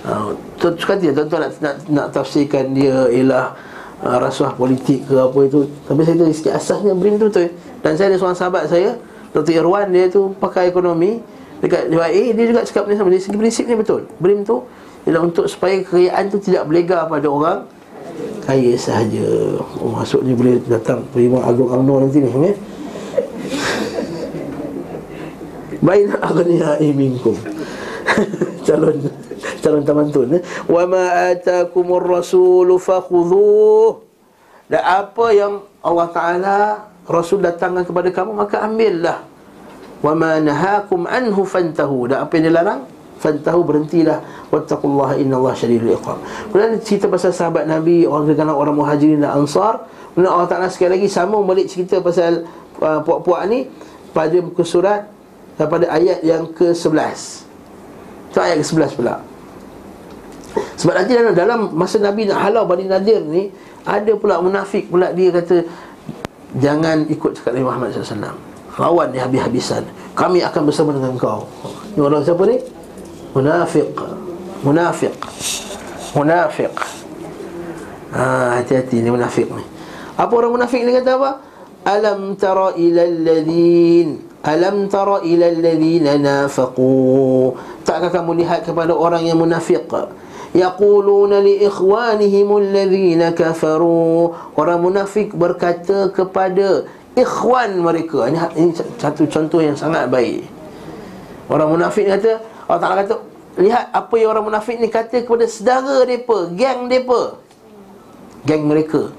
[0.00, 3.54] Uh, tuan-tuan nak, nak, nak tafsirkan dia ialah
[4.02, 5.70] uh, rasuah politik ke apa itu.
[5.86, 7.54] Tapi saya dari sikit asasnya BRIM tu betul.
[7.78, 8.98] Dan saya ada seorang sahabat saya
[9.30, 9.62] Dr.
[9.62, 11.22] Irwan dia tu pakai ekonomi
[11.62, 13.08] dekat UIA dia juga cakap ni sama.
[13.14, 14.10] Dari segi prinsip ni betul.
[14.18, 14.66] BRIM tu
[15.06, 17.58] ialah untuk supaya kekayaan tu tidak berlega pada orang
[18.44, 19.56] kaya sahaja.
[19.80, 22.54] Oh, maksudnya boleh datang terima Agung UMNO nanti ni ya?
[25.80, 27.36] Baina aghniya'i minkum.
[28.66, 29.00] Calon
[29.60, 30.42] calon tamantun eh?
[30.68, 34.00] wa ma atakumur rasul fakhudhuh
[34.68, 36.56] dan apa yang Allah taala
[37.08, 39.24] rasul datangkan kepada kamu maka ambillah.
[40.00, 42.08] Wa ma nahakum anhu fantahu.
[42.08, 42.80] Dan apa yang dilarang
[43.20, 44.24] fantahu berhentilah.
[44.48, 46.18] Wattaqullaha innallaha syadidul iqab.
[46.50, 49.84] Kemudian cerita pasal sahabat nabi orang kalangan orang muhajirin dan ansar.
[50.16, 52.48] Kemudian Allah taala sekali lagi sambung balik cerita pasal
[52.80, 53.68] uh, puak-puak ni
[54.10, 55.06] pada muka surat
[55.60, 57.44] pada ayat yang ke-11
[58.30, 59.14] itu ayat ke-11 pula.
[60.78, 63.54] Sebab nanti dalam, dalam masa Nabi nak halau Bani Nadir ni
[63.86, 65.62] Ada pula munafik pula dia kata
[66.58, 68.34] Jangan ikut cakap Nabi Muhammad SAW
[68.80, 69.84] Lawan ni habis-habisan.
[70.16, 71.44] Kami akan bersama dengan kau.
[71.92, 72.56] Ini orang siapa ni?
[73.30, 73.94] Munafik
[74.66, 75.14] Munafik
[76.18, 76.74] Munafik
[78.10, 79.62] ha, Hati-hati ni munafik ni.
[80.18, 81.30] Apa orang munafik ni kata apa?
[81.86, 84.20] Alam tara ila alladhin.
[84.42, 87.54] Alam tara ila alladhina nafaqu.
[87.86, 89.86] Takkah kamu lihat kepada orang yang munafik
[90.50, 94.34] yaquluna li ikhwanihim alladhina kafaru.
[94.58, 98.26] Orang munafik berkata kepada ikhwan mereka.
[98.26, 100.44] Ini, ini satu contoh yang sangat baik.
[101.46, 103.14] Orang munafik kata Allah Taala kata
[103.58, 107.42] lihat apa yang orang munafik ni kata kepada saudara depa geng depa
[108.46, 109.10] geng mereka.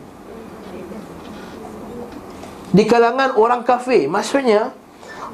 [2.72, 4.72] Di kalangan orang kafir maksudnya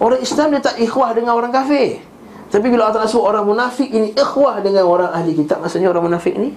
[0.02, 2.02] orang Islam dia tak ikhwah dengan orang kafir.
[2.48, 6.32] Tapi bila Allah sebut orang munafik ini ikhwah dengan orang ahli kitab Maksudnya orang munafik
[6.32, 6.56] ini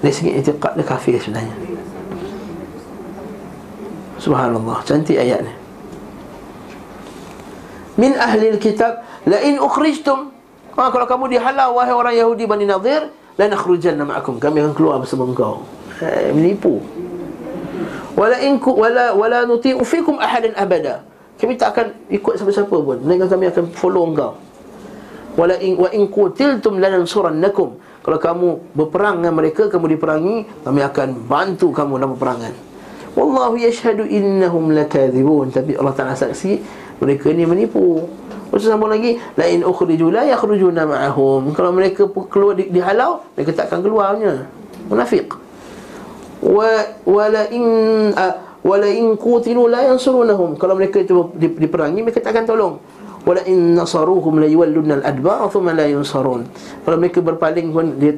[0.00, 1.52] Dari segi itiqad dia kafir sebenarnya.
[4.16, 5.52] Subhanallah Cantik ayat ni
[8.00, 10.37] Min ahli kitab Lain ukhrijtum
[10.78, 14.42] ha, Kalau kamu dihalau Wahai orang Yahudi Bani Nadir Lain akhrujanna ma'akum.
[14.42, 15.62] Kami akan keluar bersama engkau.
[16.02, 16.82] Eh, Menipu.
[18.18, 21.06] Wala inku wala wala nuti'u fikum ahadan abada.
[21.38, 22.98] Kami tak akan ikut siapa-siapa pun.
[23.06, 24.34] Melainkan kami akan follow engkau.
[25.38, 27.78] Wala in wa in qutiltum lanansurannakum.
[28.02, 30.36] Kalau kamu berperang dengan mereka kamu diperangi
[30.66, 32.54] kami akan bantu kamu dalam peperangan.
[33.14, 36.58] Wallahu yashhadu innahum lakadzibun tapi Allah Taala saksi
[36.98, 38.10] mereka ni menipu
[38.48, 41.52] Lepas sambung lagi La in ukhriju la yakhrujuna ma'ahum.
[41.52, 44.48] Kalau mereka keluar di, dihalau Mereka tak akan keluarnya.
[44.88, 45.36] Munafik
[46.40, 46.70] Wa
[47.04, 47.64] wala in
[48.14, 48.34] uh,
[48.64, 50.56] wala in qutilu la yansurunahum.
[50.56, 52.74] Kalau mereka itu diperangi Mereka tak akan tolong.
[53.28, 56.48] Wala in nasaruhum la yuwalluna al-adbar thumma la yunsarun.
[56.86, 58.16] Kalau mereka berpaling pun dia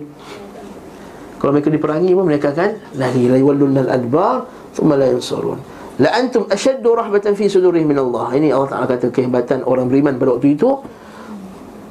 [1.40, 3.24] kalau mereka diperangi pun mereka akan lari.
[3.26, 8.32] La yuwalluna al-adbar thumma la yunsarun La antum ashaddu rahbatan fi sudurihim min Allah.
[8.32, 10.80] Ini Allah Taala kata kehebatan orang beriman pada waktu itu.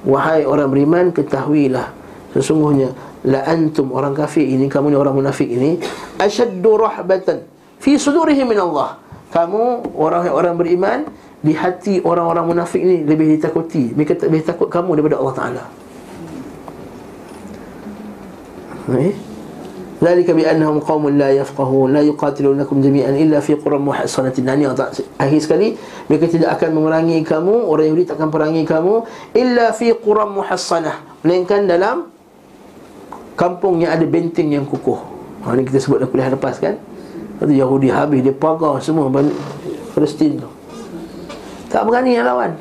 [0.10, 1.94] Wahai orang beriman ketahuilah
[2.34, 2.96] sesungguhnya
[3.28, 5.76] la antum orang kafir ini kamu ni orang munafik ini
[6.16, 7.46] ashaddu rahbatan
[7.78, 8.98] fi sudurihim min Allah.
[9.30, 11.00] Kamu orang-orang beriman
[11.46, 13.94] di hati orang-orang munafik ni lebih ditakuti.
[13.94, 15.64] Mereka lebih takut kamu daripada Allah Taala.
[18.90, 19.29] Eh?
[20.00, 24.48] Zalika bi annahum qaumun la yafqahun la yuqatilunakum jami'an illa fi quram muhassanatin.
[24.48, 24.64] Nani
[25.20, 25.76] akhir sekali
[26.08, 29.04] mereka tidak akan memerangi kamu, orang Yahudi tak akan perangi kamu
[29.36, 31.20] illa fi quram muhassanah.
[31.28, 32.08] Melainkan dalam
[33.36, 35.04] kampung yang ada benteng yang kukuh.
[35.44, 36.80] Ha ni kita sebut dah kuliah lepas kan?
[37.44, 39.12] Kata Yahudi habis dia pagar semua
[39.92, 40.48] Palestin tu.
[41.68, 42.52] Tak berani nak lawan.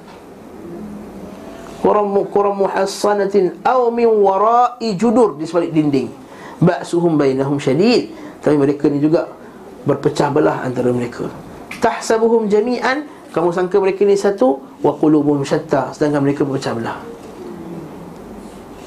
[2.35, 6.27] Quram muhassanatin aw min wara'i judur di sebalik dinding
[6.59, 8.11] ba'suhum bainahum syadid
[8.43, 9.31] tapi mereka ni juga
[9.87, 11.27] berpecah belah antara mereka.
[11.79, 16.99] Tahsabuhum jami'an kamu sangka mereka ni satu wa qulubuhum syatta sedangkan mereka berpecah belah.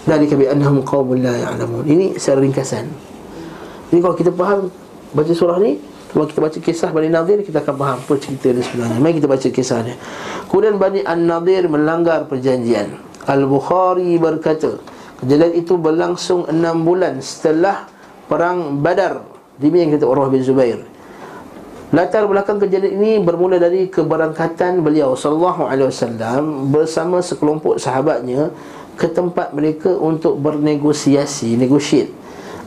[0.01, 1.85] Dari kabi annahum qaumun la ya'lamun.
[1.85, 2.89] Ini secara ringkasan.
[3.93, 4.71] Jadi kalau kita faham
[5.13, 5.77] baca surah ni
[6.11, 8.99] kalau kita baca kisah Bani Nadir Kita akan faham apa cerita dia sebenarnya.
[8.99, 9.95] Mari kita baca kisah dia.
[10.51, 12.99] Kemudian Bani An-Nadir melanggar perjanjian.
[13.23, 14.75] Al-Bukhari berkata
[15.21, 17.85] Kejadian itu berlangsung enam bulan setelah
[18.25, 19.21] perang Badar.
[19.61, 20.81] Demi yang kata Urwah bin Zubair.
[21.93, 28.49] Latar belakang kejadian ini bermula dari keberangkatan beliau sallallahu alaihi wasallam bersama sekelompok sahabatnya
[28.95, 32.09] ke tempat mereka untuk bernegosiasi, negotiate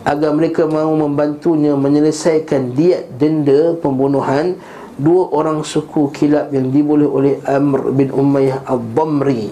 [0.04, 4.60] agar mereka mahu membantunya menyelesaikan diet denda pembunuhan
[5.00, 9.50] dua orang suku kilap yang diboleh oleh Amr bin Umayyah Al-Dhamri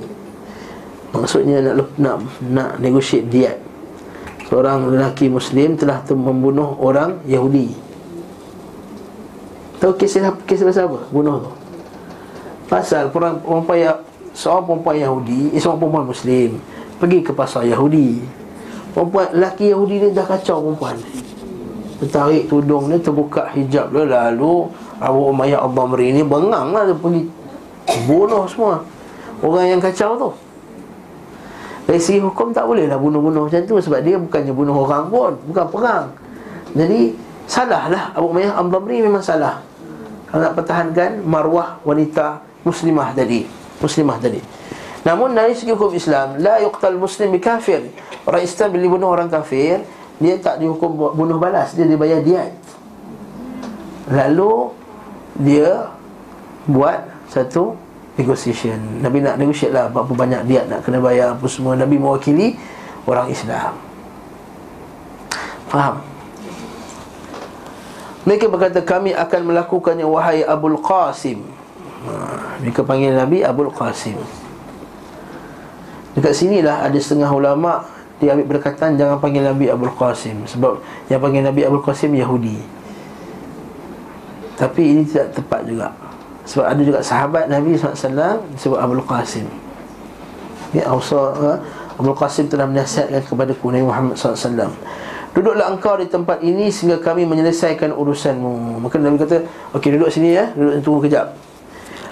[1.13, 2.17] Maksudnya nak nak
[2.49, 3.57] nak negotiate diet.
[4.49, 7.73] Seorang lelaki muslim telah membunuh orang Yahudi.
[9.81, 11.01] Tahu kisah kisah pasal apa?
[11.09, 11.53] Bunuh tu.
[12.69, 13.93] Pasal perempuan ya,
[14.33, 16.51] seorang perempuan Yahudi, eh, seorang perempuan muslim
[16.97, 18.23] pergi ke pasar Yahudi.
[18.93, 20.97] Perempuan lelaki Yahudi ni dah kacau perempuan.
[22.01, 27.27] Tertarik tudung ni terbuka hijab dia lalu Abu Umayyah Al-Dhamri ni bengang lah dia pergi
[28.07, 28.83] bunuh semua
[29.43, 30.31] orang yang kacau tu.
[31.93, 35.37] Dari segi hukum tak boleh lah bunuh-bunuh macam tu Sebab dia bukannya bunuh orang pun
[35.53, 36.09] Bukan perang.
[36.73, 37.13] Jadi
[37.45, 38.05] salah lah.
[38.17, 39.61] Abu Umayyah Al-Bamri memang salah.
[40.33, 43.45] Kalau nak pertahankan marwah wanita muslimah tadi.
[43.77, 44.41] Muslimah tadi.
[45.05, 47.93] Namun dari segi hukum Islam La yuqtal muslim bi kafir.
[48.25, 49.85] Orang Islam bila bunuh orang kafir
[50.17, 52.57] Dia tak dihukum bunuh balas Dia dibayar diat.
[54.09, 54.73] Lalu
[55.45, 55.93] Dia
[56.65, 57.82] Buat satu
[58.17, 59.01] negotiation.
[59.01, 61.73] Nabi nak negotiate lah Berapa banyak dia nak kena bayar apa semua.
[61.79, 62.57] Nabi mewakili
[63.09, 63.73] orang Islam.
[65.73, 66.05] Faham?
[68.23, 71.43] Mereka berkata kami akan melakukannya Wahai Abul Qasim.
[72.07, 72.13] Ha,
[72.63, 74.21] Mereka panggil Nabi Abul Qasim.
[76.13, 77.89] Dekat sinilah ada setengah ulama
[78.21, 80.47] Dia ambil berkatan jangan panggil Nabi Abul Qasim.
[80.47, 80.79] Sebab
[81.11, 82.61] yang panggil Nabi Abul Qasim Yahudi.
[84.55, 85.91] Tapi ini tidak tepat juga
[86.43, 89.47] sebab ada juga sahabat Nabi SAW Sebab Abdul Qasim.
[90.75, 91.53] Ya Awsa ha?
[91.99, 94.75] Abdul Qasim telah menasihatkan kepada ku Nabi Muhammad SAW
[95.33, 98.83] Duduklah engkau di tempat ini Sehingga kami menyelesaikan urusanmu.
[98.83, 99.47] Maka Nabi kata
[99.79, 100.51] Okey duduk sini ya.
[100.53, 101.31] Duduk tunggu kejap.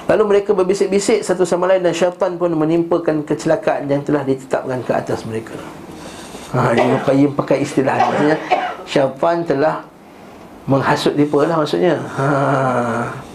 [0.06, 4.92] Lalu mereka berbisik-bisik satu sama lain Dan syaitan pun menimpakan kecelakaan Yang telah ditetapkan ke
[4.94, 5.58] atas mereka.
[6.50, 8.36] Ha, ini Qayyim pakai istilah Maksudnya
[8.86, 9.74] Syaitan telah
[10.70, 11.98] Menghasut mereka lah maksudnya.
[12.14, 13.29] Haa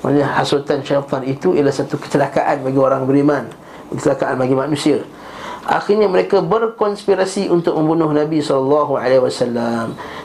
[0.00, 3.44] Maksudnya hasutan syaitan itu ialah satu kecelakaan bagi orang beriman
[3.92, 5.04] Kecelakaan bagi manusia
[5.60, 8.96] Akhirnya mereka berkonspirasi untuk membunuh Nabi SAW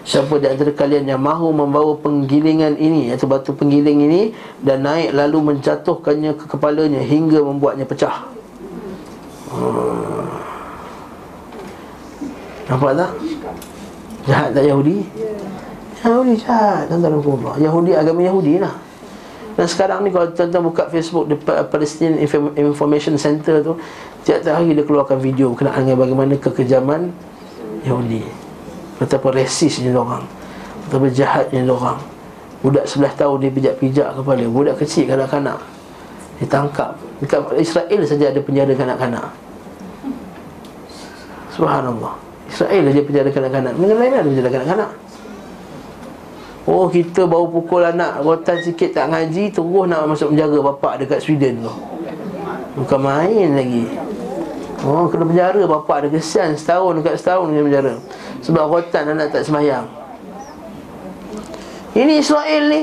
[0.07, 4.21] Siapa di antara kalian yang mahu membawa penggilingan ini Iaitu batu penggiling ini
[4.63, 8.31] Dan naik lalu menjatuhkannya ke kepalanya Hingga membuatnya pecah
[9.51, 10.23] hmm.
[12.71, 13.11] Nampak tak?
[14.25, 15.03] Jahat tak Yahudi?
[15.99, 16.88] Yahudi jahat
[17.59, 18.85] Yahudi agama Yahudi lah
[19.56, 22.20] dan sekarang ni kalau tuan-tuan buka Facebook di Palestine
[22.60, 23.80] Information Center tu
[24.26, 27.13] Tiap-tiap hari dia keluarkan video berkenaan dengan bagaimana kekejaman
[27.86, 28.26] Yahudi.
[28.97, 30.26] Betapa resisnya orang.
[30.89, 32.01] Betapa jahatnya orang.
[32.66, 34.49] Budak sebelah tahun dia pijak-pijak kepala.
[34.49, 35.62] Budak kecil kanak-kanak.
[36.41, 39.30] Ditangkap Dekat Israel saja ada penjara kanak-kanak.
[41.53, 42.18] Subhanallah.
[42.49, 43.74] Israel saja penjara kanak-kanak.
[43.78, 44.89] Mana lain ada penjara kanak-kanak
[46.66, 51.22] Oh kita baru pukul anak rotan sikit tak ngaji Terus nak masuk menjaga bapak dekat
[51.22, 51.74] Sweden tu.
[52.82, 53.86] Bukan main lagi.
[54.82, 55.61] Oh kena penjara.
[55.70, 57.93] Bapak ada kesian Setahun dekat setahun kena penjara.
[58.41, 59.86] Sebab rotan anak tak semayang
[61.93, 62.82] Ini Israel ni.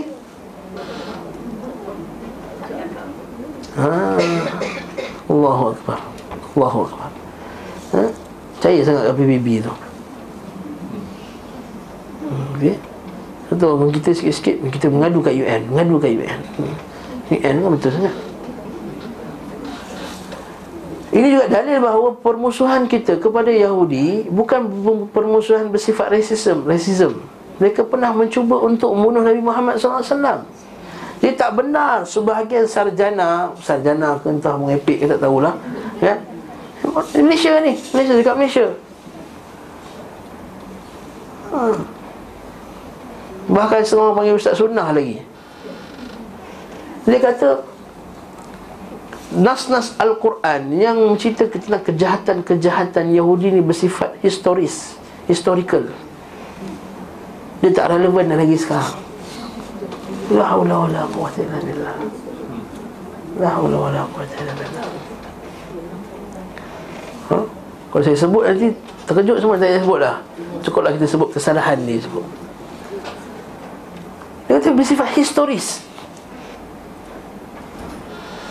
[3.82, 3.90] Ha.
[5.26, 5.98] Allahu Akbar.
[6.54, 7.10] Allahu Akbar.
[7.98, 8.02] Ha?
[8.62, 9.74] Percaya sangat PBB tu.
[12.54, 12.91] Okay
[13.52, 16.40] Betul, kita sikit-sikit Kita mengadu kat UN Mengadu kat UN
[17.32, 18.14] UN kan betul sangat
[21.12, 24.64] ini juga dalil bahawa permusuhan kita kepada Yahudi bukan
[25.12, 27.20] permusuhan bersifat rasism, racism.
[27.60, 30.48] Mereka pernah mencuba untuk membunuh Nabi Muhammad SAW.
[31.20, 35.52] Dia tak benar sebahagian sarjana, sarjana ke entah mengepik ke tak tahulah,
[36.00, 36.16] ya.
[37.14, 38.66] Malaysia ni, Malaysia dekat Malaysia.
[41.52, 41.60] Ha.
[43.50, 45.18] Bahkan seorang panggil Ustaz Sunnah lagi.
[47.02, 47.48] Dia kata
[49.34, 54.94] nas-nas Al-Quran yang mencerita tentang kejahatan-kejahatan Yahudi ni bersifat historis,
[55.26, 55.88] historical.
[57.64, 59.00] Dia tak relevan lagi sekarang.
[60.30, 61.96] La haula wala quwwata illa billah.
[63.38, 64.86] La haula wala quwwata illa billah.
[67.32, 67.36] Ha?
[67.92, 68.68] Kalau saya sebut nanti
[69.04, 70.16] terkejut semua tak saya sebut lah.
[70.62, 72.24] Cukuplah kita sebut kesalahan ni sebut.
[74.52, 75.80] Dia kata bersifat historis.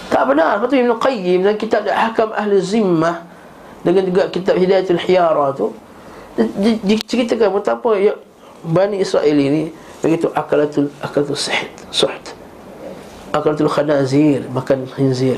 [0.09, 0.57] Tak benar.
[0.57, 3.21] Lepas tu Ibn Qayyim Dan kitab Hakam Ahli Zimmah
[3.85, 5.77] Dengan juga kitab Hidayatul Hiyara tu
[6.81, 8.17] Diceritakan betapa ya,
[8.65, 9.69] Bani Israel ini
[10.01, 12.33] Begitu akalatul akalatul sihd Suhd
[13.29, 15.37] Akalatul khanazir Makan khinzir.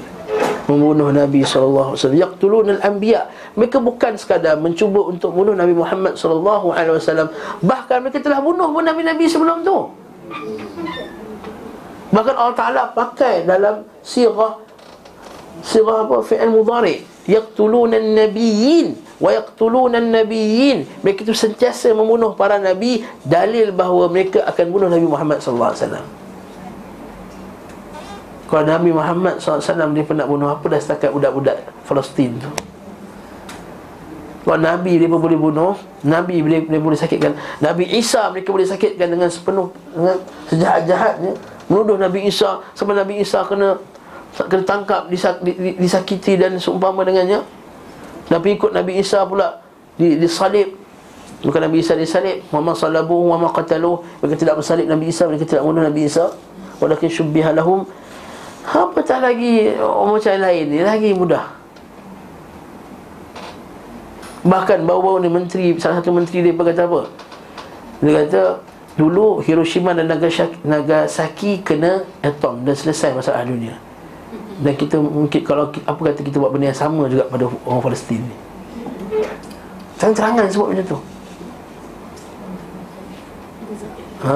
[0.72, 3.28] Membunuh Nabi SAW Yaqtulun al-anbiya.
[3.60, 6.72] Mereka bukan sekadar mencuba untuk bunuh Nabi Muhammad SAW
[7.60, 10.03] Bahkan mereka telah bunuh pun Nabi-Nabi sebelum tu
[12.14, 14.62] Bahkan Allah Ta'ala pakai dalam sirah
[15.66, 16.22] Sirah apa?
[16.26, 17.06] Fi'al mudhari.
[17.24, 24.66] Yaqtuluna nabiyyin Wa yaqtuluna nabiyyin Mereka itu sentiasa membunuh para nabi Dalil bahawa mereka akan
[24.68, 26.04] bunuh Nabi Muhammad SAW
[28.52, 32.73] Kalau Nabi Muhammad SAW Dia pernah bunuh apa dah setakat budak-budak Palestin tu
[34.44, 37.32] kalau Nabi dia pun boleh bunuh Nabi boleh, boleh, sakitkan.
[37.64, 40.20] Nabi Isa mereka boleh sakitkan dengan sepenuh Dengan
[40.52, 41.34] sejahat-jahatnya.
[41.72, 43.80] Menuduh Nabi Isa Sampai Nabi Isa kena
[44.36, 45.08] kena tangkap
[45.80, 47.46] disakiti dan seumpama dengannya.
[48.28, 49.64] Nabi ikut Nabi Isa pula
[49.96, 50.76] disalib
[51.46, 55.24] bukan Nabi Isa disalib wa ma salabu wa ma qatalu mereka tidak bersalib Nabi Isa
[55.30, 56.36] mereka tidak bunuh Nabi Isa.
[56.84, 57.88] Walakin syubbiha lahum.
[58.68, 61.63] Apa tak lagi orang macam lain ni lagi mudah
[64.44, 67.02] bahkan baru-baru ni menteri salah satu menteri dia kata apa?
[68.04, 68.42] Dia kata
[69.00, 73.80] dulu Hiroshima dan Nagasaki, Nagasaki kena atom dan selesai masalah dunia.
[74.60, 78.22] Dan kita mungkin kalau apa kata kita buat benda yang sama juga pada orang Palestin
[78.22, 78.36] ni.
[79.98, 81.00] Terang-terangan sebab macam tu.
[84.24, 84.36] Ha.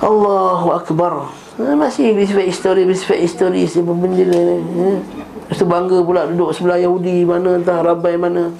[0.00, 1.12] Allahu Akbar.
[1.56, 4.60] Ha, masih bersifat histori bersifat histori siapa benda ni.
[4.60, 4.88] Ha.
[5.46, 8.50] Lepas tu bangga pula duduk sebelah Yahudi mana entah Rabai mana.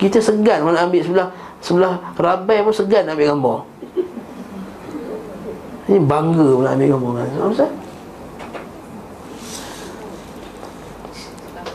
[0.00, 1.28] Kita segan mana ambil sebelah
[1.60, 3.58] sebelah Rabai pun segan ambil gambar.
[5.92, 7.12] Ini bangga pula ambil gambar.
[7.20, 7.66] Apa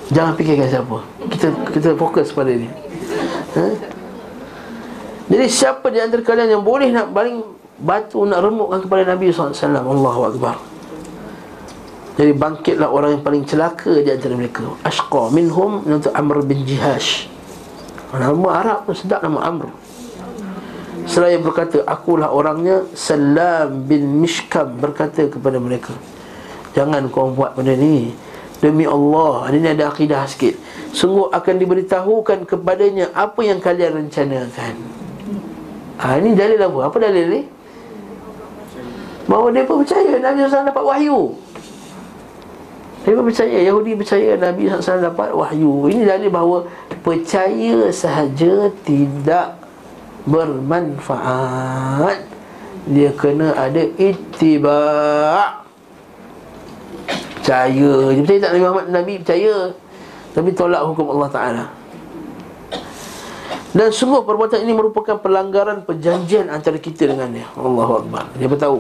[0.10, 0.98] Jangan fikirkan siapa.
[1.30, 2.66] Kita kita fokus pada ini
[3.54, 3.66] ha?
[5.30, 7.46] Jadi siapa di antara kalian yang boleh nak baling
[7.80, 9.54] batu nak remukkan kepada Nabi SAW
[9.86, 10.69] Allahu Akbar
[12.20, 14.68] Jadi bangkitlah orang yang paling celaka di antara mereka.
[14.84, 17.32] Ashqa minhum Untuk Amr bin Jihash.
[18.12, 19.72] Nama Arab pun sedap nama Amr.
[21.08, 25.96] Seraya berkata Akulah orangnya Salam bin Mishkam Berkata kepada mereka
[26.76, 28.12] Jangan kau buat benda ni.
[28.60, 30.60] Demi Allah Ini ada akidah sikit.
[30.92, 34.76] Sungguh akan diberitahukan kepadanya Apa yang kalian rencanakan.
[36.04, 36.80] Ha, Ini dalil apa?
[36.84, 37.42] Apa dalil ni?
[39.24, 40.20] Bahawa dia pun percaya.
[40.20, 41.48] Nabi SAW dapat wahyu
[43.16, 43.58] Pun percaya.
[43.64, 45.88] Yahudi percaya Nabi SAW dapat wahyu.
[45.90, 46.58] Ini dalil bahawa
[47.00, 49.48] Percaya sahaja Tidak
[50.28, 52.18] bermanfaat.
[52.90, 55.60] Dia kena ada ittiba'
[57.50, 58.86] percaya dia percaya tak Nabi Muhammad?
[58.94, 59.56] Nabi percaya.
[60.30, 61.66] Tapi tolak hukum Allah Ta'ala.
[63.74, 67.50] Dan sungguh perbuatan ini merupakan pelanggaran perjanjian antara kita dengan dia.
[67.58, 68.30] Allahu Akbar.
[68.38, 68.78] Dia bertahu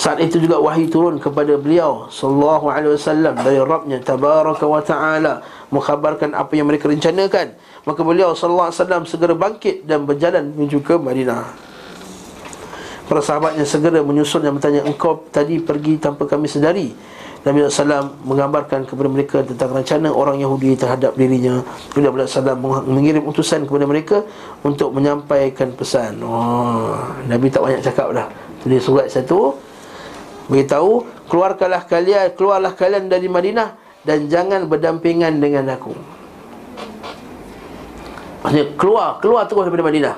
[0.00, 5.44] saat itu juga wahyu turun kepada beliau sallallahu alaihi wasallam dari Rabbnya tabaraka wa taala
[5.68, 7.52] mengkhabarkan apa yang mereka rencanakan.
[7.84, 11.52] Maka beliau sallallahu alaihi wasallam segera bangkit dan berjalan menuju ke Madinah.
[13.12, 16.96] Para sahabatnya segera menyusul dan bertanya engkau tadi pergi tanpa kami sedari?
[17.44, 21.60] Nabi SAW menggambarkan kepada mereka tentang rencana orang Yahudi terhadap dirinya.
[21.92, 22.56] Nabi SAW
[22.88, 24.24] mengirim utusan kepada mereka
[24.64, 26.24] untuk menyampaikan pesan.
[26.24, 26.96] Oh,
[27.28, 28.28] Nabi tak banyak cakap dah.
[28.64, 29.68] Tulis surat satu
[30.50, 35.94] Beritahu Keluarkanlah kalian Keluarlah kalian dari Madinah Dan jangan berdampingan dengan aku.
[38.42, 40.16] Maksudnya keluar Keluar terus daripada Madinah.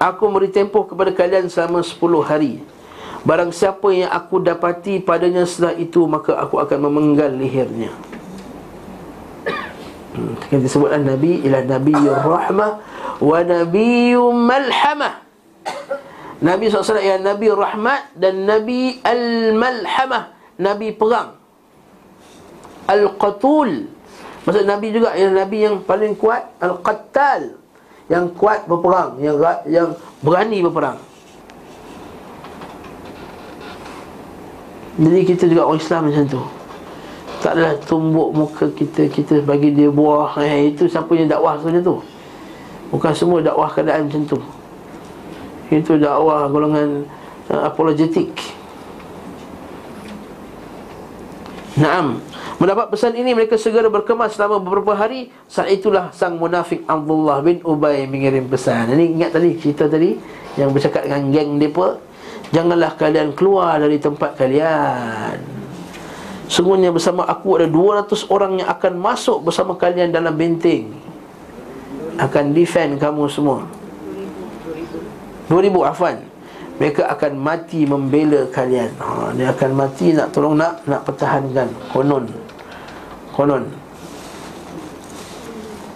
[0.00, 2.58] Aku beri tempoh kepada kalian selama 10 hari.
[3.22, 7.90] Barang siapa yang aku dapati padanya setelah itu Maka aku akan memenggal lehernya.
[10.14, 12.72] Hmm, Yang disebutlah Nabi ialah Nabi Rahmah
[13.18, 15.24] Wa Nabi Malhamah
[16.44, 20.24] Nabi SAW ialah Nabi Rahmat dan Nabi Al-Malhamah
[20.60, 21.40] Nabi Perang.
[22.84, 23.88] Al-Qatul.
[24.44, 27.64] Maksud Nabi juga ialah Nabi yang paling kuat Al-Qattal.
[28.04, 29.40] Yang kuat berperang Yang
[29.72, 29.88] yang
[30.20, 31.00] berani berperang.
[35.00, 36.42] Jadi kita juga orang Islam macam tu.
[37.40, 41.80] Tak adalah tumbuk muka kita Kita bagi dia buah eh, Itu siapa yang dakwah macam
[41.80, 41.96] tu.
[42.92, 44.38] Bukan semua dakwah keadaan macam tu
[45.72, 47.08] Itu dakwah golongan
[47.48, 48.32] uh, apologetik
[51.74, 52.22] Naam.
[52.62, 55.34] Mendapat pesan ini mereka segera berkemas selama beberapa hari.
[55.50, 58.94] Saat itulah sang munafik Abdullah bin Ubay mengirim pesan.
[58.94, 60.14] Ini ingat tadi cerita tadi
[60.54, 61.98] Yang bercakap dengan geng mereka
[62.54, 65.42] Janganlah kalian keluar dari tempat kalian.
[66.46, 70.94] Sungguhnya bersama aku ada 200 orang yang akan masuk bersama kalian dalam benteng
[72.20, 73.66] Akan defend kamu semua
[75.48, 76.16] 2000 afan
[76.74, 78.90] Mereka akan mati membela kalian.
[78.98, 81.70] Ha, Dia akan mati nak tolong nak nak pertahankan.
[81.94, 82.26] Konon.
[83.30, 83.62] Konon.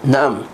[0.07, 0.47] Naam.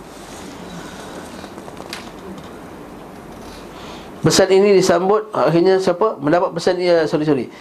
[4.24, 6.16] Pesan ini disambut Akhirnya siapa?
[6.16, 7.53] Mendapat pesan ini uh, Sorry sorry.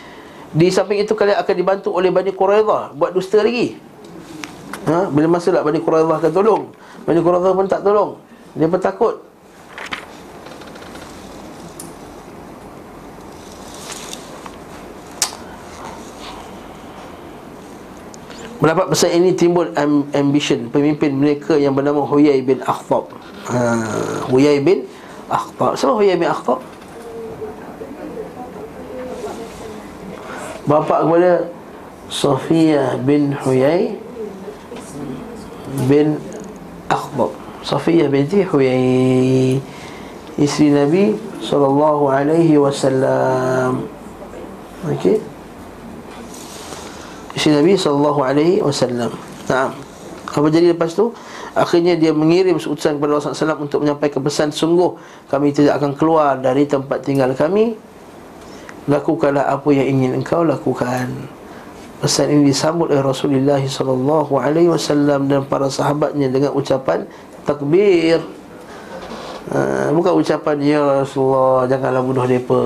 [0.55, 2.93] Di samping itu kalian akan dibantu oleh Bani Quraidah.
[2.95, 3.75] Buat dusta lagi.
[4.85, 5.09] Ha?
[5.09, 6.71] Bila masa lah Bani Quraidah akan tolong?
[7.03, 8.21] Bani Quraidah pun tak tolong.
[8.53, 9.32] Dia pun takut
[18.63, 19.75] Mendapat pesan ini timbul
[20.15, 23.11] ambition Pemimpin mereka yang bernama Huyai bin Akhtab.
[23.51, 23.59] Ha,
[24.31, 24.87] Huyai bin
[25.27, 25.75] Akhtab.
[25.75, 26.63] Siapa Huyai bin Akhtab?
[30.63, 31.51] Bapa kepada
[32.07, 33.99] Sofia bin Huyai
[35.91, 36.23] bin
[36.87, 37.35] Akhtab.
[37.67, 39.59] Sofia binti Huyai.
[40.39, 41.03] Isteri Nabi
[41.43, 43.91] Sallallahu alaihi wasallam.
[44.87, 45.32] Okey
[47.43, 49.11] Isteri Nabi Sallallahu alaihi wasallam.
[49.51, 49.75] Nah
[50.31, 51.11] Apa jadi lepas tu?
[51.59, 54.95] Akhirnya dia mengirim utusan kepada Rasulullah SAW untuk menyampaikan pesan Sungguh
[55.27, 57.75] kami tidak akan keluar dari tempat tinggal kami.
[58.87, 61.11] Lakukanlah apa yang ingin engkau lakukan.
[61.99, 67.03] Pesan ini disambut oleh Rasulullah SAW Dan para sahabatnya dengan ucapan
[67.43, 68.23] takbir
[69.53, 72.61] uh, Bukan ucapan Ya Rasulullah janganlah bunuh mereka.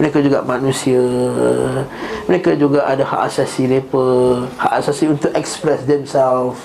[0.00, 1.02] Mereka juga manusia.
[2.28, 4.04] Mereka juga ada hak asasi mereka.
[4.56, 6.60] Hak asasi untuk express themselves.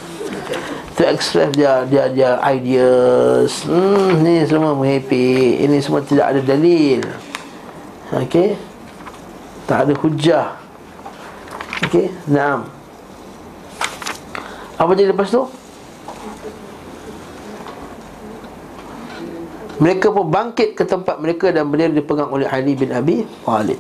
[0.96, 3.68] To express dia dia dia ideas.
[3.68, 7.04] Hmm ni semua menghappy ini semua tidak ada dalil.
[8.16, 8.56] Okey?
[9.68, 10.56] Tak ada hujah.
[11.84, 12.14] Okey?
[12.32, 12.72] Naam.
[14.76, 15.44] Apa jadi lepas tu
[19.76, 23.80] Mereka pun bangkit ke tempat mereka dan bendera dipegang oleh Ali bin Abi Talib.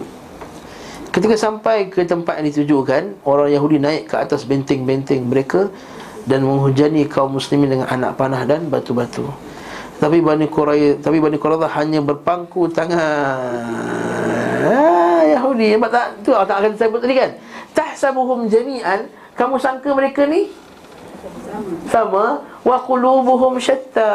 [1.15, 5.71] Ketika sampai ke tempat yang ditujukan, orang Yahudi naik ke atas benteng-benteng mereka
[6.27, 9.23] dan menghujani kaum muslimin dengan anak panah dan batu-batu.
[9.95, 12.99] Tapi Bani Quraisy, tapi Bani Quraisy hanya berpangku tangan.
[14.67, 16.07] Ah, Yahudi, nampak tak?
[16.27, 17.31] Tu tak akan sebut tadi kan.
[17.71, 19.07] Tahsabuhum jami'an,
[19.39, 20.51] kamu sangka mereka ni
[21.87, 24.11] sama wa qulubuhum syatta.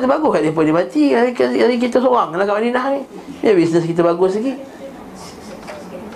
[0.00, 3.00] Sebab bagus kat pun dia mati hari, hari kita seorang nak kat Madinah ni.
[3.44, 4.58] Ya bisnes kita bagus lagi.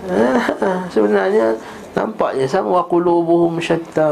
[0.09, 1.59] Ah, sebenarnya
[1.99, 4.07] Nampaknya sama wa qulubuhum syatta.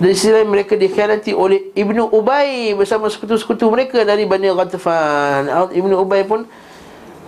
[0.00, 5.52] Dari sisi lain mereka dikhianati oleh Ibnu Ubay bersama sekutu-sekutu mereka dari Bani Ghatafan.
[5.76, 6.48] Ibnu Ubay pun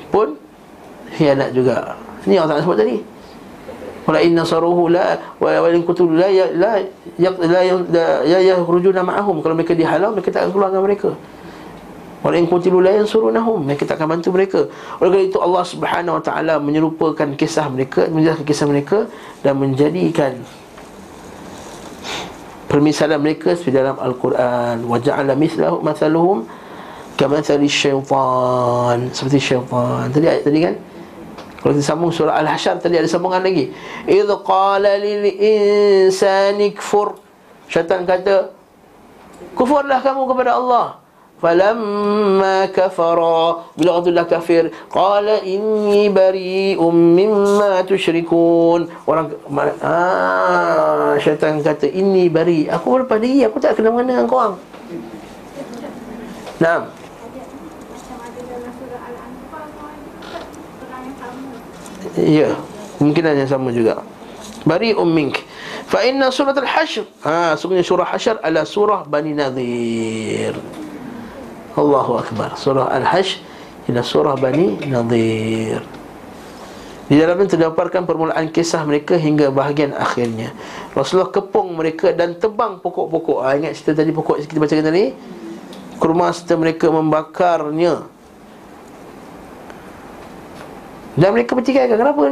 [0.09, 0.41] pun
[1.21, 2.01] khianat juga.
[2.25, 2.97] Ini Allah tak sebut tadi.
[4.07, 6.79] Wala inna saruhu la wa in kutul la ya la
[7.19, 7.31] ya
[8.23, 9.43] ya yakhrujuna ma'ahum.
[9.43, 11.11] Kalau mereka dihalau mereka tak akan keluar dengan mereka.
[12.25, 14.67] Walau yang kutilu la yansurunahum Mereka tak akan bantu mereka.
[14.99, 19.07] Oleh kerana itu Allah subhanahu wa ta'ala Menyerupakan kisah mereka Menjelaskan kisah mereka
[19.47, 20.35] Dan menjadikan
[22.67, 24.91] Permisalan mereka Seperti dalam Al-Quran.
[24.91, 26.49] Wa ja'ala mislahu mathaluhum
[27.17, 29.09] Kamathali syaitan.
[29.09, 30.13] Seperti syaitan.
[30.13, 30.75] Tadi ayat tadi kan
[31.67, 33.75] Kalau kita sambung surah Al-Hasyr tadi ada sambungan lagi.
[34.07, 37.19] Idh qala lil insani kfur.
[37.67, 38.55] Syaitan kata,
[39.59, 41.03] kufurlah kamu kepada Allah.
[41.43, 49.35] Falamma kafara bila Abdullah kafir qala inni bari'um mimma tusyrikun orang
[49.83, 54.57] ah syaitan kata inni bari aku berlepas diri aku tak kena mengena dengan kau orang
[56.57, 56.89] Naam
[62.17, 62.57] Ya,
[62.97, 64.01] kemungkinan yang sama juga.
[64.65, 65.45] Bari ummink.
[65.87, 67.07] Fa inna surah al-hashr.
[67.23, 70.57] Ha, sebenarnya surah hashr adalah surah Bani Nadir.
[71.77, 72.57] Allahu akbar.
[72.59, 73.39] Surah al-hashr
[73.87, 75.85] adalah surah Bani Nadir.
[77.07, 80.51] Di dalamnya terdapatkan permulaan kisah mereka hingga bahagian akhirnya.
[80.91, 83.47] Rasulullah kepung mereka dan tebang pokok-pokok.
[83.47, 85.15] Ha, ingat cerita tadi pokok kita baca tadi?
[86.03, 88.16] Kurma serta mereka membakarnya
[91.17, 92.29] dan mereka bertikai kenapa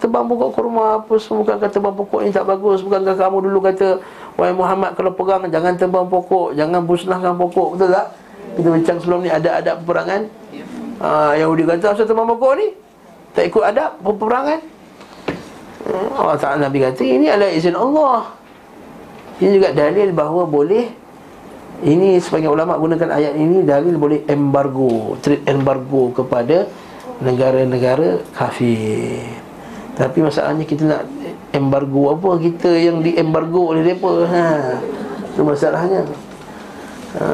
[0.00, 2.80] tebang pokok kurma apa semua bukankah tebang pokok ini tak bagus?
[2.80, 4.00] Bukankah kamu dulu kata
[4.40, 7.76] wahai Muhammad kalau pegang jangan tebang pokok jangan musnahkan pokok.
[7.76, 8.06] Betul tak?
[8.56, 10.32] Kita bincang sebelum ni ada adab peperangan.
[11.04, 12.72] Ha, Yahudi kata asal tebang pokok ni?
[13.36, 14.60] Tak ikut adab peperangan?
[15.82, 18.32] Hmm, Allah Ta'ala Nabi kata ini adalah izin Allah.
[19.44, 20.88] Ini juga dalil bahawa boleh
[21.84, 26.70] ini sebagian ulama gunakan ayat ini dalil boleh embargo trade embargo kepada
[27.22, 29.22] negara-negara kafir.
[29.92, 31.04] Tapi masalahnya kita nak
[31.52, 34.24] embargo apa Kita yang di embargo oleh mereka.
[34.26, 34.76] Ha.
[35.32, 36.02] Itu masalahnya.
[37.16, 37.24] Ha,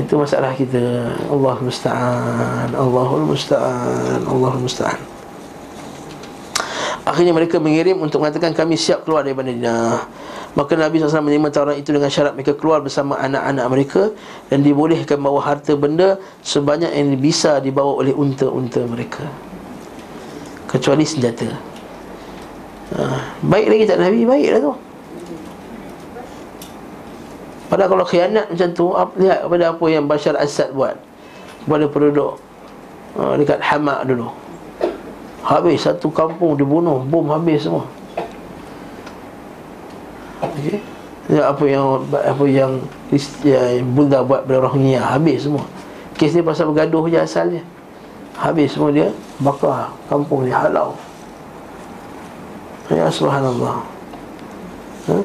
[0.00, 1.12] Itu masalah kita.
[1.28, 4.98] Allah musta'an Allahul musta'an Allahul musta'an.
[7.06, 10.10] Akhirnya mereka mengirim untuk mengatakan kami siap keluar dari Madinah
[10.56, 14.02] Maka Nabi SAW menerima tawaran itu dengan syarat mereka keluar bersama anak-anak mereka
[14.48, 19.28] Dan dibolehkan bawa harta benda sebanyak yang bisa dibawa oleh unta-unta mereka.
[20.64, 21.52] Kecuali senjata.
[22.96, 23.00] Ha,
[23.44, 24.24] Baik lagi tak Nabi?
[24.24, 24.72] Baiklah tu.
[27.68, 28.86] Padahal kalau khianat macam tu
[29.20, 30.96] Lihat kepada apa yang Bashar Assad buat.
[31.68, 32.40] Kepada penduduk
[33.20, 34.32] ha, Dekat Hamak dulu.
[35.44, 37.84] Habis satu kampung dibunuh Bom habis semua.
[41.26, 42.78] Ya, apa yang apa yang
[43.42, 45.66] ya, Bunda buat pada Rohingya habis semua.
[46.14, 47.62] Kes ni pasal bergaduh je asalnya.
[48.38, 49.10] Habis semua dia
[49.42, 50.94] bakar kampung dia halau.
[52.86, 53.82] Ya subhanallah.
[55.10, 55.16] Ha?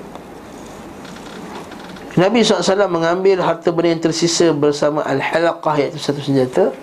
[2.11, 6.75] Nabi SAW mengambil harta benda yang tersisa bersama Al-Halaqah iaitu satu senjata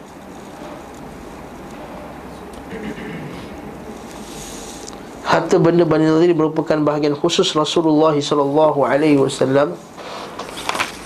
[5.28, 9.76] harta benda Bani Nadir merupakan bahagian khusus Rasulullah wasallam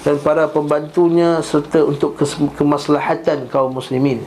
[0.06, 2.14] dan para pembantunya serta untuk
[2.54, 4.22] kemaslahatan kaum muslimin.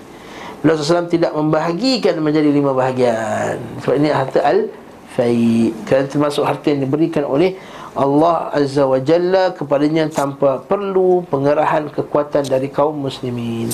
[0.60, 3.60] Beliau SAW tidak membahagikan menjadi lima bahagian.
[3.84, 5.72] Sebab ini harta al-fai.
[5.84, 7.60] Kerana termasuk harta yang diberikan oleh
[7.96, 13.72] Allah Azza wa Jalla kepadanya tanpa perlu pengerahan kekuatan dari kaum muslimin.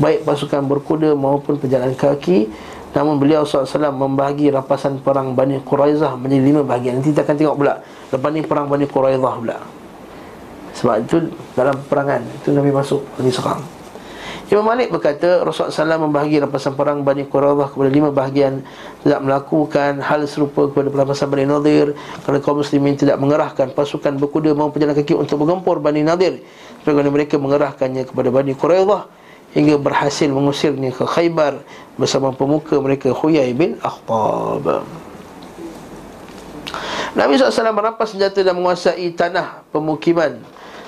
[0.00, 2.48] Baik pasukan berkuda maupun pejalan kaki
[2.96, 6.98] Namun beliau SAW membahagi rapasan perang Bani Quraizah menjadi lima bahagian.
[6.98, 7.74] Nanti kita akan tengok pula
[8.08, 9.58] Lepas ni perang Bani Quraizah pula.
[10.72, 11.16] Sebab itu
[11.58, 13.60] dalam perangan Itu Nabi masuk Nabi serang
[14.48, 18.64] Imam Malik berkata Rasulullah SAW membahagi rapasan perang Bani Quraizah kepada lima bahagian.
[19.04, 21.92] Tidak melakukan hal serupa kepada rapasan Bani Nadir
[22.24, 26.40] Kerana kaum muslimin tidak mengerahkan pasukan berkuda maupun pejalan kaki untuk menggempur Bani Nadir.
[26.80, 29.17] Sebagaimana mereka mengerahkannya kepada Bani Quraizah
[29.56, 31.60] hingga berhasil mengusirnya ke Khaybar
[31.96, 34.84] bersama pemuka mereka Huyai bin Akhtab.
[37.16, 40.38] Nabi SAW merampas senjata dan menguasai tanah pemukiman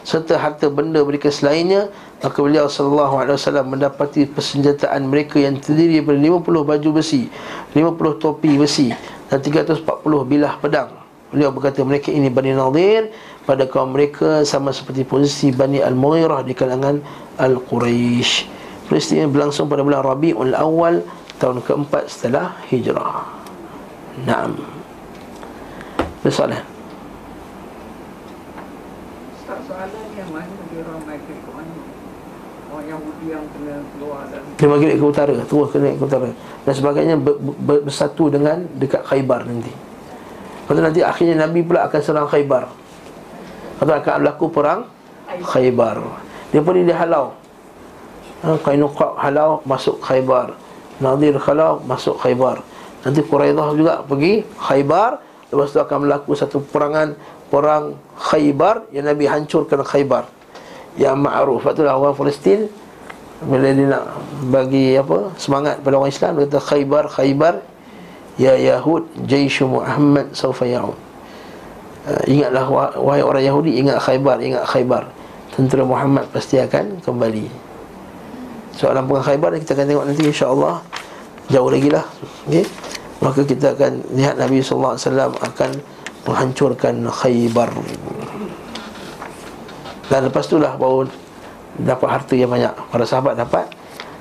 [0.05, 1.89] serta harta benda mereka selainnya.
[2.21, 7.33] Maka beliau wasallam mendapati persenjataan mereka yang terdiri daripada 50 baju besi
[7.73, 8.93] 50 topi besi
[9.33, 9.81] dan 340
[10.29, 10.93] bilah pedang.
[11.33, 13.09] Beliau berkata mereka ini Bani Nadir.
[13.49, 17.01] Pada kaum mereka sama seperti posisi Bani Al-Mughirah di kalangan
[17.41, 18.61] Al-Quraisy.
[18.91, 21.01] Peristiwa ini berlangsung pada bulan Rabiul Awal
[21.41, 23.25] tahun keempat setelah hijrah.
[24.29, 24.61] Naam.
[26.21, 26.61] Bersoalan.
[34.61, 36.29] Dia bagi ke utara Terus kena ke utara
[36.65, 39.73] Dan sebagainya ber, ber, bersatu dengan Dekat Khaybar nanti
[40.69, 42.71] Lepas nanti akhirnya Nabi pula akan serang Khaybar
[43.81, 44.81] atau akan berlaku perang
[45.41, 45.99] Khaybar
[46.51, 47.35] Dia pun dia halau.
[48.43, 50.59] Ha, Qainuqa halau masuk Khaybar.
[50.99, 52.61] Nadir halau masuk Khaybar.
[53.07, 55.23] Nanti Quraidah juga pergi Khaybar.
[55.51, 57.19] Lepas tu akan berlaku satu perangan
[57.51, 60.25] Perang Khaybar Yang Nabi hancurkan Khaybar.
[60.95, 61.67] Yang ma'ruf.
[61.67, 62.71] Sebab itulah orang Palestin
[63.47, 64.05] Bila dia nak
[64.51, 67.55] bagi apa Semangat pada orang Islam Dia kata Khaybar Khaybar
[68.39, 70.99] Ya Yahud Jaishu Muhammad Saufa ya'ud
[72.07, 75.11] uh, Ingatlah wahai orang Yahudi Ingat Khaybar Ingat Khaybar
[75.51, 77.47] Tentera Muhammad pasti akan kembali.
[78.71, 80.77] Soalan perang Khaybar Kita akan tengok nanti insyaAllah.
[81.51, 82.07] Jauh lagi lah.
[82.47, 82.65] Okay?
[83.19, 84.95] Maka kita akan lihat Nabi SAW
[85.43, 85.71] akan
[86.23, 87.71] Menghancurkan Khaybar.
[90.11, 91.11] Dan lepas tu lah baru
[91.83, 92.75] Dapat harta yang banyak.
[92.91, 93.67] Para sahabat dapat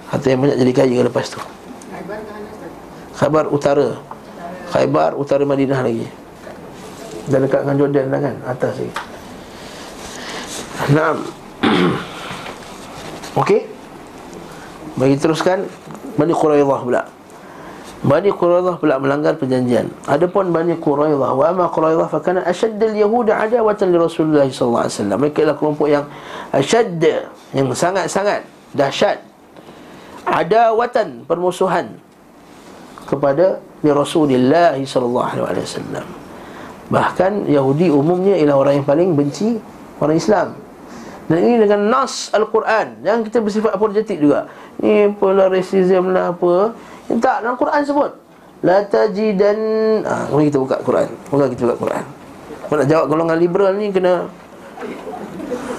[0.10, 1.38] Harta yang banyak jadi kaya lepas tu.
[3.22, 4.02] Khaybar utara.
[4.74, 6.10] Khaybar utara Madinah lagi.
[7.30, 8.36] Dan dekat dengan Jordan lah kan?
[8.50, 9.19] Atas lagi
[10.88, 11.20] Nah
[13.40, 13.68] Okey.
[15.00, 15.64] Bagi teruskan
[16.20, 17.02] Bani Quraidah pula.
[18.00, 19.92] Bani Quraidah pula melanggar perjanjian.
[20.08, 24.88] Adapun Bani Quraidah Wa amma Quraidah Fakana asyaddal Yahuda adawatan li Rasulullah SAW
[25.20, 26.08] Mereka adalah kelompok yang
[26.56, 27.00] Asyad
[27.52, 29.24] Yang sangat-sangat Dahsyat.
[30.28, 31.96] Adawatan Permusuhan
[33.08, 36.08] Kepada li Rasulullah sallallahu alaihi wasallam.
[36.90, 39.62] Bahkan Yahudi umumnya ialah orang yang paling benci
[40.02, 40.48] orang Islam.
[41.30, 44.50] Dan ini dengan nas Al-Quran yang kita bersifat apologetik juga.
[44.82, 46.74] Ni pula racism lah apa.
[47.06, 48.12] Tak, dalam Quran sebut.
[48.66, 49.60] La tajidan
[50.04, 51.08] ah, ha, mari kita buka Quran.
[51.30, 52.04] Buka kita buka Quran.
[52.66, 54.26] Kau nak jawab golongan liberal ni kena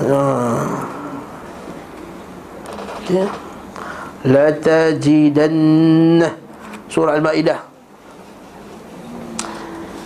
[0.06, 0.18] ha.
[3.02, 3.26] Okay.
[4.30, 5.54] La tajidan
[6.90, 7.58] Surah Al-Ma'idah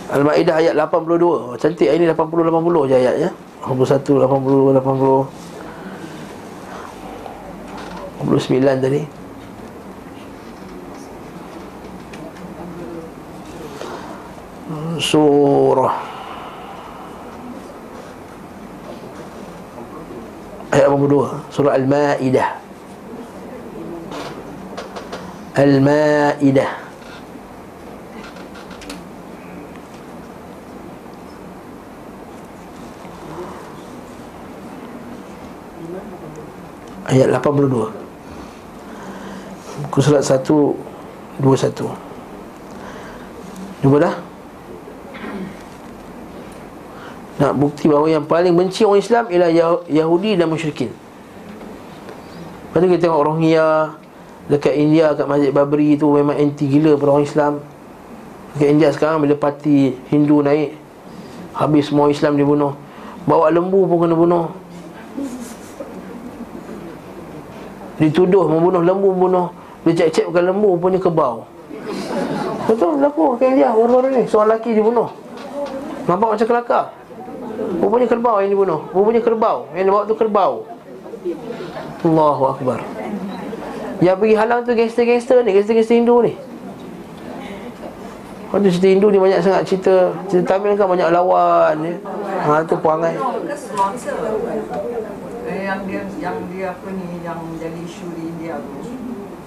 [0.09, 3.29] Al-Ma'idah ayat 82 Cantik ayat ni 80-80 je ayat ya
[3.65, 5.45] 81, 80, 80
[8.25, 9.01] 89 tadi.
[14.95, 15.97] Surah.
[20.71, 22.49] Ayat 82 Surah Al-Ma'idah.
[25.55, 26.84] Al-Ma'idah
[37.05, 37.93] ayat 82
[39.85, 40.41] Buku surat 1
[41.41, 41.85] 21
[43.85, 44.17] Cuba dah?
[47.35, 49.51] Nak bukti bahawa yang paling benci orang Islam Ialah
[49.91, 50.87] Yahudi dan musyrikin.
[52.71, 53.91] Lepas tu kita tengok Rohingya
[54.47, 57.53] Dekat India kat Masjid Babri tu Memang anti gila pada orang Islam.
[58.55, 60.79] Dekat India sekarang bila parti Hindu naik
[61.53, 62.73] Habis semua Islam dibunuh.
[63.27, 64.64] Bawa lembu pun kena bunuh
[67.95, 69.47] Dituduh membunuh lembu membunuh
[69.85, 71.45] Dia cek-cek bukan lembu punya kebau.
[72.65, 74.23] Betul berlaku kan dia baru-baru ni.
[74.25, 75.13] Seorang lelaki dibunuh.
[76.09, 76.85] Nampak macam kelakar.
[77.77, 78.81] Rupanya kerbau yang dibunuh.
[78.89, 79.69] Rupanya kerbau.
[79.77, 80.53] Yang dia bawa tu kerbau.
[82.01, 82.79] Allahu Akbar.
[84.01, 86.33] Yang pergi halang tu gangster-gangster ni Gangster-gangster Hindu ni.
[88.49, 90.09] Waktu cerita Hindu ni banyak sangat cerita.
[90.25, 91.93] Cerita Tamil kan banyak lawan ya.
[92.49, 93.13] Ha tu perangai
[95.65, 98.85] yang dia yang dia apa ni yang jadi isu di India tu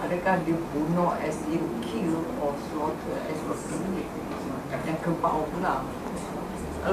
[0.03, 3.63] adakah dibunuh as in kill or slaughter as was
[4.69, 5.75] yang keempat pula.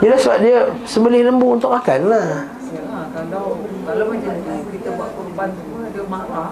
[0.01, 2.49] Yelah sebab dia sembelih lembu untuk makan lah.
[2.73, 2.81] Ya,
[3.13, 6.51] kalau, kalau macam tu kita buat korban tu ada marah.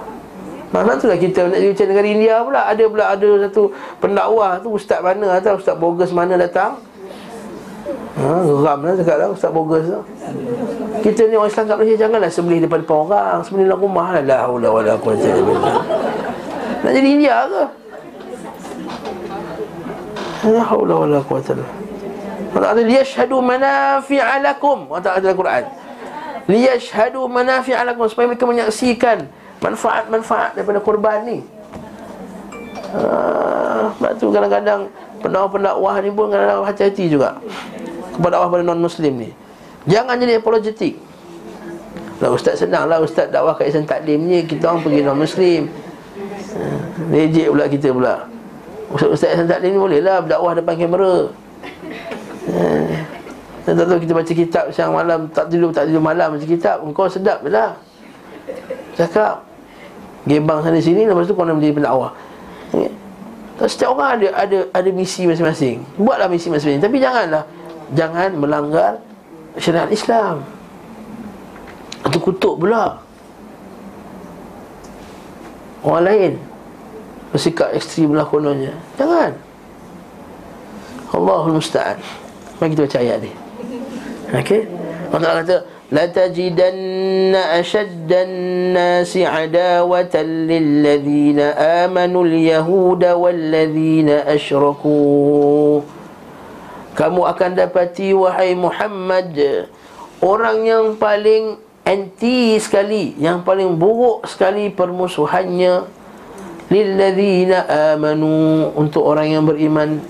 [0.73, 2.61] Mana tu lah kita nak jadi macam negara India pula.
[2.69, 3.63] Ada pula ada satu
[4.01, 6.81] pendakwah tu Ustaz mana atau Ustaz bogus mana datang
[8.13, 9.99] Ha, geram lah cakap lah Ustaz bogus tu.
[11.03, 14.07] Kita ni orang Islam kat Malaysia Janganlah sembelih depan depan orang Sembelih dalam rumah.
[14.15, 15.29] Lah La hula wa la quwata
[16.83, 17.63] Nak jadi India ke?
[20.47, 21.51] La hula wa la quwata
[22.53, 25.63] Allah Ta'ala liyashhadu manafi'alakum Allah Ta'ala dalam Quran.
[26.47, 29.27] Liyashhadu manafi'alakum Supaya mereka menyaksikan
[29.63, 31.39] Manfaat-manfaat daripada korban ni.
[32.93, 34.91] Ah, sebab tu kadang-kadang
[35.23, 37.39] pendakwah-pendakwah ni pun kadang-kadang hati-hati juga.
[38.11, 39.29] Kepada Allah pada non-muslim ni.
[39.87, 40.99] Jangan jadi apologetik.
[42.21, 45.61] Lah ustaz senang lah Ustaz dakwah kat Islam Taklim ni Kita orang pergi non-muslim.
[47.09, 48.15] Rejek pula kita pula.
[48.93, 51.15] Ustaz Islam Taklim ni boleh lah Berdakwah depan kamera.
[53.63, 56.83] Dan tak tahu kita baca kitab Siang malam Tak tidur tak tidur malam Baca kitab
[56.91, 57.79] Kau sedap je lah.
[58.99, 59.47] Cakap.
[60.27, 62.11] Gebang sana sini Lepas tu kau nak menjadi pendakwah
[63.53, 65.85] Setiap orang ada ada ada misi masing-masing.
[65.95, 66.81] Buatlah misi masing-masing.
[66.81, 67.45] Tapi janganlah
[67.93, 68.97] Jangan melanggar
[69.61, 70.41] syariat Islam.
[72.07, 72.99] Itu kutuk pula.
[75.83, 76.33] Orang lain
[77.33, 78.77] Bersikap ekstrim lah kononnya.
[78.93, 79.33] Jangan.
[81.17, 81.97] Allahul Musta'an.
[82.61, 83.31] Mari kita baca ayat ni.
[84.37, 84.69] Okey?
[85.09, 85.57] Allah kata
[85.92, 91.40] لتجدن أشد الناس عداوة للذين
[91.80, 95.80] آمنوا اليهود والذين أشركوا
[96.98, 99.30] kamu akan dapati wahai Muhammad
[100.18, 105.86] orang yang paling anti sekali yang paling buruk sekali permusuhannya
[106.68, 110.02] lilladzina amanu untuk orang yang beriman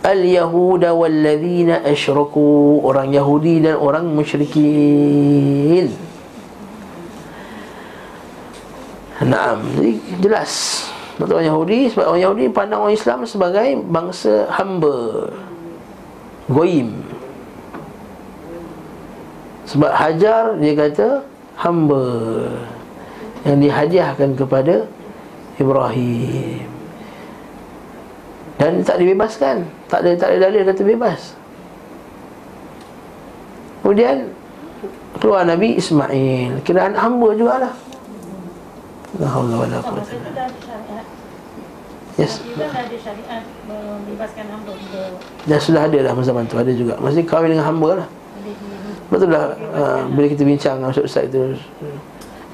[0.00, 5.92] al-yahuda walladzina asyraku orang Yahudi dan orang musyrikin.
[9.20, 9.92] Naam, jadi
[10.24, 10.52] jelas.
[11.20, 15.28] Betul orang Yahudi sebab orang Yahudi pandang orang Islam sebagai bangsa hamba.
[16.50, 16.90] Goim
[19.68, 21.22] Sebab Hajar dia kata
[21.60, 22.04] hamba.
[23.44, 24.88] Yang dihadiahkan kepada
[25.60, 26.64] Ibrahim.
[28.56, 31.20] Dan tak dibebaskan Tak ada, tak ada dalil kata bebas
[33.82, 34.30] Kemudian
[35.18, 37.74] Keluar Nabi Ismail Kira anak hamba jugalah
[39.18, 40.14] La haula wala quwwata
[42.18, 42.36] Yes.
[42.44, 45.02] Kita dah ada syariat membebaskan hamba juga.
[45.48, 47.00] Dah sudah ada dah masa zaman tu ada juga.
[47.00, 48.08] Maksudnya kahwin dengan hamba lah.
[49.08, 51.56] Betul dah uh, bila kita bincang dengan ustaz itu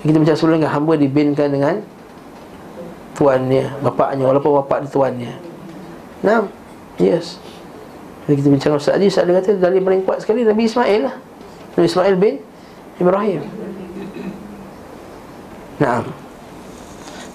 [0.06, 1.74] kita bincang sebelum dengan hamba dibinkan dengan
[3.18, 5.32] tuannya, bapaknya walaupun bapak dia tuannya.
[6.22, 6.46] Nah,
[6.96, 7.40] yes.
[8.26, 11.14] Bila kita bincang ustaz tadi, ustaz dia kata dalil paling kuat sekali Nabi Ismail lah.
[11.78, 12.34] Nabi Ismail bin
[12.98, 13.42] Ibrahim.
[15.78, 16.02] Nah.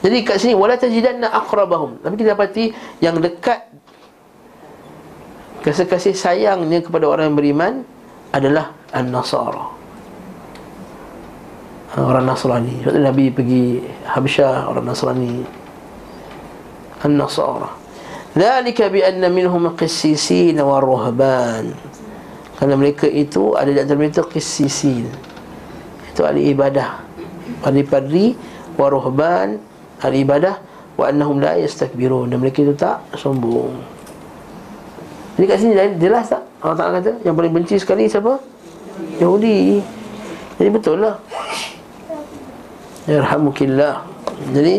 [0.02, 2.02] Jadi kat sini wala tajidanna aqrabahum.
[2.02, 3.70] Tapi kita dapati yang dekat
[5.62, 7.74] kasih kasih sayangnya kepada orang yang beriman
[8.34, 9.78] adalah an-nasara.
[12.02, 12.82] Orang Nasrani.
[12.82, 15.44] Sebab Nabi pergi Habsyah orang Nasrani.
[17.04, 17.70] An-nasara.
[18.32, 21.76] Dzalika bi anna minhum qissisin wa ruhban.
[22.56, 25.04] Kerana mereka itu ada di antara mereka qissisin.
[26.08, 27.04] Itu ahli ibadah.
[27.60, 28.40] Padri-padri
[28.80, 29.60] wa ruhban
[30.00, 30.64] hari ibadah
[30.96, 33.76] wa annahum la yastakbirun dan mereka itu tak sombong.
[35.36, 36.44] Jadi kat sini jelas tak?
[36.64, 38.40] Allah Taala kata yang paling benci sekali siapa?
[39.20, 39.84] Yahudi.
[40.56, 41.20] Jadi betul lah.
[43.12, 44.08] Yarhamukillah.
[44.56, 44.76] Jadi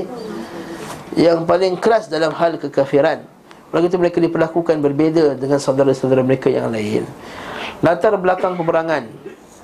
[1.21, 3.32] yang paling keras dalam hal kekafiran
[3.73, 7.09] Orang itu mereka diperlakukan berbeza dengan saudara-saudara mereka yang lain.
[7.81, 9.09] Latar belakang peperangan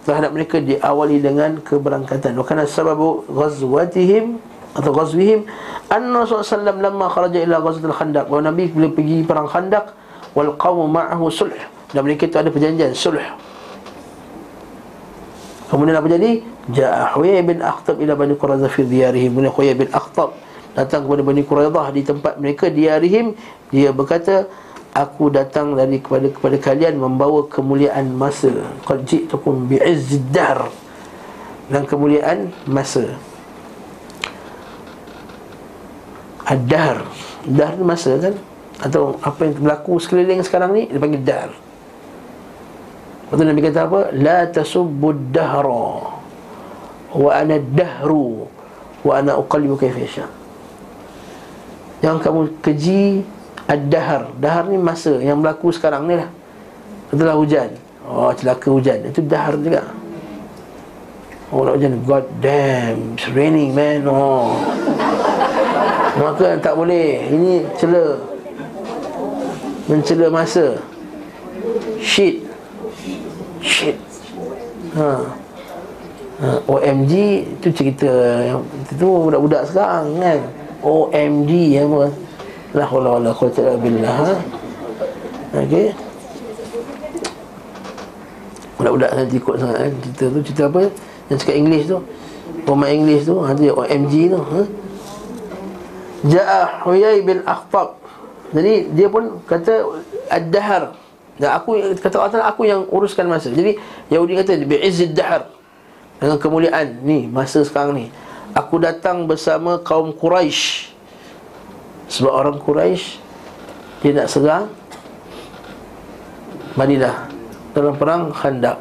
[0.08, 2.32] Terhadap mereka diawali dengan keberangkatan.
[2.40, 4.40] Wakana sababu ghazwatihim
[4.72, 5.44] atau ghazwihim
[5.92, 8.24] anna Rasulullah lamma kharaja ila ghazwatil khandaq.
[8.32, 9.92] Bahawa Nabi bila pergi perang khandaq
[10.32, 11.52] wal qawmu ma'ahu sulh.
[11.92, 13.20] Dan mereka itu ada perjanjian sulh.
[15.68, 16.40] Kemudian apa jadi?
[16.72, 19.36] Ja'a Huyay bin Akhtab ila Bani Quraidah fi diyarihim.
[19.36, 20.32] Kemudian Huyay bin Akhtab
[20.78, 23.34] datang kepada Bani Quraidah di tempat mereka diyarihim
[23.74, 24.46] dia berkata
[24.94, 28.50] aku datang dari kepada kepada kalian membawa kemuliaan masa.
[28.86, 30.70] Qad ji'tukum bi'izzid dahr
[31.66, 33.18] dan kemuliaan masa.
[36.48, 37.04] Ad-dahr
[37.44, 38.32] Dahr ni masa kan?
[38.80, 41.52] Atau apa yang berlaku sekeliling sekarang ni Dia panggil dahr
[43.28, 44.00] Lepas Nabi kata apa?
[44.16, 46.08] La tasubbu dahra
[47.12, 48.48] Wa ana dahru
[49.04, 50.37] Wa ana uqallibu kaifasya
[51.98, 53.26] Yang kamu keji
[53.68, 56.32] Ad-dahr Dahr ni masa yang berlaku sekarang ni lah.
[57.12, 57.68] Itulah hujan.
[58.08, 59.04] Oh celaka hujan.
[59.04, 59.84] Itu dahr juga.
[61.52, 62.00] Oh nak hujan.
[62.08, 64.08] God damn It's raining man.
[64.08, 64.56] Oh.
[66.16, 67.28] Maka tak boleh.
[67.28, 68.16] Ini cela.
[69.84, 70.80] Mencela masa.
[72.00, 72.48] Shit.
[73.60, 74.00] Shit.
[74.96, 75.12] Ha.
[76.40, 76.48] ha.
[76.64, 77.12] OMG
[77.60, 78.08] Itu cerita
[78.48, 80.40] yang Itu budak-budak sekarang kan
[80.82, 82.08] OMG yang apa?
[82.76, 84.32] La hawla wa la quwata billah ha?
[85.56, 85.90] Okey.
[88.78, 90.38] Budak-budak nanti ikut sangat kan Cerita tu.
[90.44, 90.80] Cerita apa?
[91.32, 91.98] Yang cakap English tu.
[92.62, 93.34] Pemain English tu.
[93.40, 94.62] Nanti OMG tu ha?
[96.28, 97.98] Ja'a Huyai bin Akhtab.
[98.54, 100.94] Jadi dia pun kata Ad-Dahar.
[101.38, 103.50] Dan aku kata Allah aku yang uruskan masa.
[103.50, 103.78] Jadi
[104.10, 105.46] Yahudi kata Bi'izzid Dahar
[106.18, 107.02] Dengan kemuliaan.
[107.02, 108.06] Ni masa sekarang ni
[108.56, 110.92] Aku datang bersama kaum Quraisy
[112.08, 113.20] Sebab orang Quraisy
[114.00, 114.64] Dia nak serang
[116.78, 117.28] Madinah.
[117.74, 118.78] Dalam perang Khandaq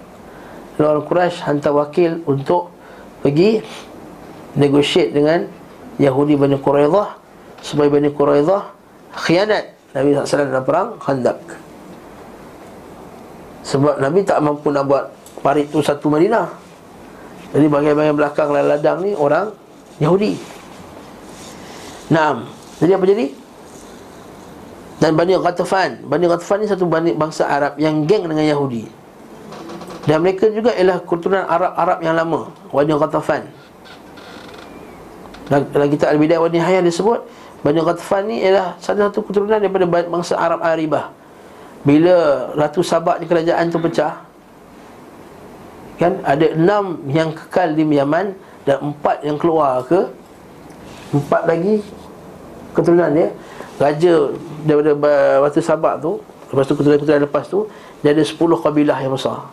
[0.77, 2.71] Dan orang Quraisy hantar wakil untuk
[3.25, 3.59] Pergi
[4.57, 5.45] Negotiate dengan
[5.97, 7.17] Yahudi Bani Quraidah
[7.61, 8.69] supaya Bani Quraidah
[9.17, 11.39] khianat Nabi SAW dalam perang Khandaq
[13.65, 15.03] sebab Nabi tak mampu nak buat
[15.43, 16.47] parit tu satu Madinah
[17.55, 19.55] jadi bahagian-bahagian belakang ladang ni orang
[20.03, 20.35] Yahudi.
[22.11, 22.47] Naam.
[22.83, 23.25] Jadi apa jadi?
[24.99, 26.03] Dan Bani Ghatafan.
[26.03, 28.83] Bani Ghatafan ni satu bani bangsa Arab Yang geng dengan Yahudi.
[30.07, 32.51] Dan mereka juga ialah keturunan Arab-Arab yang lama.
[32.71, 33.43] Wadi Ghatafan.
[35.47, 37.23] Dalam kitab Al-Bidayah Wadi Hayah disebut
[37.63, 41.15] Bani Ghatafan ni ialah salah satu keturunan daripada bangsa Arab Aribah.
[41.87, 44.26] Bila Ratu Sabak di kerajaan tu pecah
[45.97, 46.21] Kan?
[46.21, 50.05] Ada enam yang kekal di Yaman Dan empat yang keluar ke?
[51.13, 51.81] Empat lagi
[52.75, 53.33] keturunan dia.
[53.77, 54.13] Raja
[54.65, 56.21] daripada Ratu Sabak tu
[56.53, 57.65] Lepas tu keturunan-keturunan lepas tu
[58.05, 59.49] Dia ada sepuluh kabilah yang besar.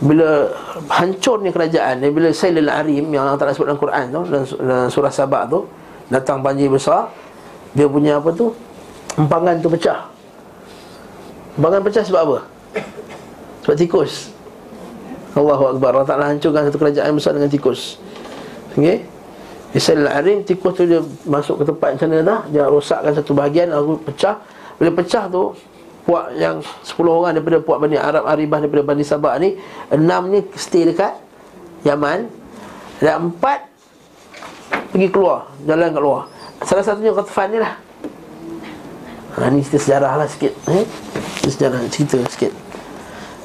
[0.00, 0.48] Bila
[0.88, 5.44] hancurnya kerajaan bila Sailul Arim yang Allah Taala sebut dalam Quran tu dalam surah Sabah
[5.44, 5.68] tu
[6.08, 7.12] datang banjir besar
[7.76, 8.50] dia punya apa tu?
[9.14, 10.08] Empangan tu pecah.
[11.60, 12.38] Empangan pecah sebab apa?
[13.62, 14.32] Sebab tikus
[15.34, 15.94] Allahu Akbar.
[15.94, 17.98] Allah Ta'ala hancurkan satu kerajaan besar dengan tikus.
[18.74, 19.06] Okey?
[19.78, 23.70] Sailul Arim tikus tu dia masuk ke tempat macam mana dah dia rosakkan satu bahagian
[23.70, 24.42] lalu pecah.
[24.82, 25.54] Bila pecah tu
[26.02, 29.54] puak yang 10 orang daripada puak Bani Arab Aribah daripada Bani Sabah ni
[29.94, 31.14] enam ni stay dekat
[31.86, 32.26] Yaman.
[32.98, 33.64] Dan empat
[34.90, 36.22] pergi keluar jalan kat luar.
[36.66, 37.72] Salah satunya Qatfan ni lah.
[39.38, 40.84] Ha, ni cerita sejarah lah sikit eh?
[41.46, 42.50] sejarah cerita sikit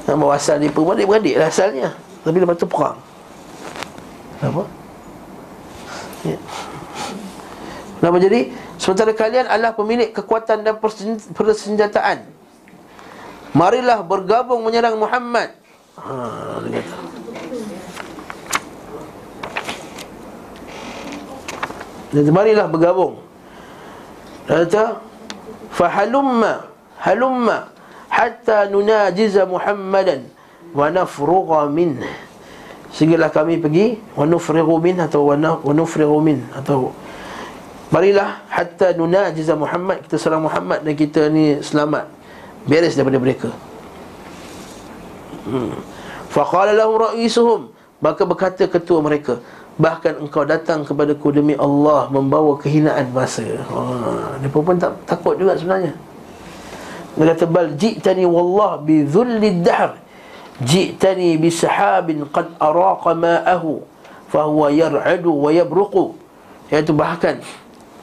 [0.06, 1.92] nama asal dia pun beradik lah asalnya.
[2.22, 2.98] Tapi lepas tu perang.
[4.42, 4.62] Apa?
[6.26, 6.38] Ya.
[8.02, 8.40] Nama jadi
[8.76, 10.76] Sementara kalian adalah pemilik kekuatan dan
[11.32, 12.28] persenjataan.
[13.56, 15.56] Marilah bergabung menyerang Muhammad.
[15.96, 16.84] Ha, dia
[22.12, 22.30] kata.
[22.30, 23.16] Marilah bergabung.
[24.44, 25.00] Dia kata
[25.72, 26.68] Fahalumma
[27.00, 27.74] Halumma
[28.16, 30.24] Hatta nunajiza Muhammadan
[30.72, 32.00] Wa nafruga min
[32.88, 35.36] Sehinggalah kami pergi Wa nufrigu min Atau wa
[35.76, 36.96] nufrigu min Atau
[37.92, 42.08] Marilah Hatta nunajiza Muhammad Kita serang Muhammad Dan kita ni selamat.
[42.66, 43.54] Beres daripada mereka.
[45.46, 45.78] Hmm.
[46.26, 47.70] faqala lahum ra'isuhum
[48.02, 49.38] maka berkata ketua mereka
[49.78, 53.46] bahkan engkau datang kepadaku demi Allah membawa kehinaan masa.
[53.70, 55.94] Ha dia pun tak takut juga sebenarnya
[57.16, 59.96] dia kata bal ji'tani wallah bi dhulli dahr
[60.60, 63.80] ji'tani bi sahabin qad araqa ma'ahu
[64.28, 66.12] fa huwa yar'adu wa yabruqu.
[66.68, 67.40] Iaitu bahkan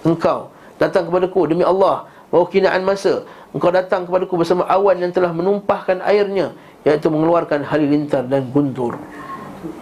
[0.02, 0.50] engkau
[0.82, 6.02] datang kepadaku demi Allah bawa kehinaan masa Engkau datang kepadaku bersama awan yang telah menumpahkan
[6.02, 9.00] airnya Iaitu mengeluarkan halilintar dan guntur.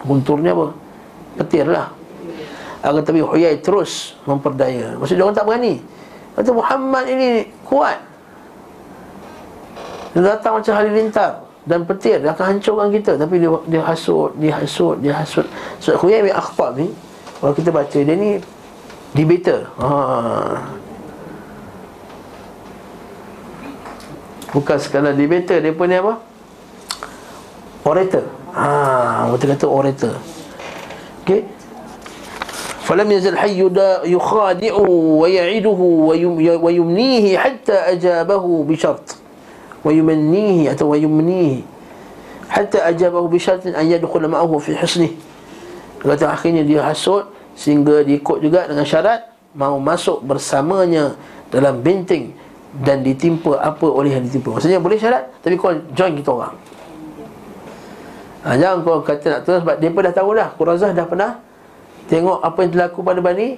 [0.06, 0.70] Gunturnya apa?
[1.40, 1.90] Petir lah.
[2.78, 4.94] Agar tapi Huyai terus memperdaya.
[5.02, 5.74] Maksudnya orang tak berani.
[6.38, 7.98] Kata Muhammad ini kuat
[10.12, 13.12] Dia datang macam halilintar dan petir dia akan hancurkan kita.
[13.16, 15.46] Tapi dia dia hasut dia hasut dia hasut.
[15.80, 16.92] So Huyai bin Akhtab ni
[17.40, 18.36] kalau kita baca dia ni
[19.16, 19.68] debater.
[19.80, 19.88] Ha.
[24.52, 26.20] Bukan sekadar debater Dia pun ni apa?
[27.88, 28.24] Orator.
[28.52, 30.14] Haa Betul kata orator.
[31.24, 31.48] Okay
[32.84, 34.84] Falam yazal hayyu da yukhadi'u
[35.22, 39.16] wa ya'iduhu wa yumnihi hatta ajabahu bi syart
[39.82, 41.62] wa yumannihi atau wa yumnihi
[42.48, 45.14] hatta ajabahu bi syart an yadkhula ma'ahu fi husni
[46.02, 51.14] kata akhirnya dia hasut sehingga dia ikut juga dengan syarat mau masuk bersamanya
[51.52, 52.32] dalam benteng
[52.80, 54.56] dan ditimpa apa oleh yang ditimpa.
[54.56, 56.56] Maksudnya boleh syarat Tapi kau join kita orang.
[58.48, 61.38] Ha, Jangan kau kata nak terus Sebab pun dah tahu dah Qurazah dah pernah
[62.10, 63.54] Tengok apa yang terlaku pada Bani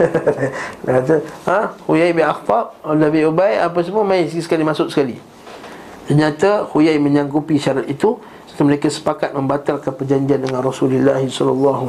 [0.84, 1.58] Dia kata ha?
[1.84, 5.20] Huyai bin Akhfab Nabi Ubay Apa semua main sekali masuk sekali.
[6.08, 8.16] Ternyata Huyai menyanggupi syarat itu
[8.50, 11.80] Serta mereka sepakat membatalkan perjanjian dengan Rasulullah SAW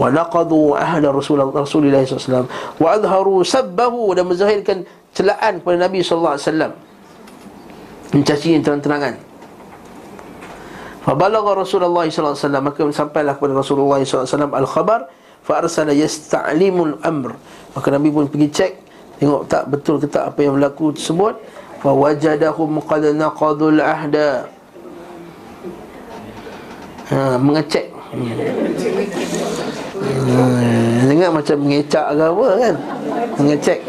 [0.00, 2.48] wa naqadu ahda Rasulullah SAW
[2.80, 6.72] wa adharu sabbahu dan menzahirkan celaan kepada Nabi sallallahu alaihi wasallam.
[8.16, 9.14] Mencaci terang-terangan.
[11.04, 15.00] Fa balagha Rasulullah sallallahu alaihi wasallam maka sampailah kepada Rasulullah sallallahu alaihi wasallam al-khabar
[15.42, 17.36] fa arsala yasta'limul amr.
[17.76, 18.72] Maka Nabi pun pergi cek
[19.20, 21.36] tengok tak betul ke tak apa yang berlaku tersebut.
[21.80, 24.48] Fa wajadahum qad naqadul ahda.
[27.10, 27.90] Ha, mengecek.
[28.10, 28.38] Hmm.
[30.00, 32.74] Hmm, dengar macam mengecak ke apa kan?
[33.38, 33.80] Mengecek.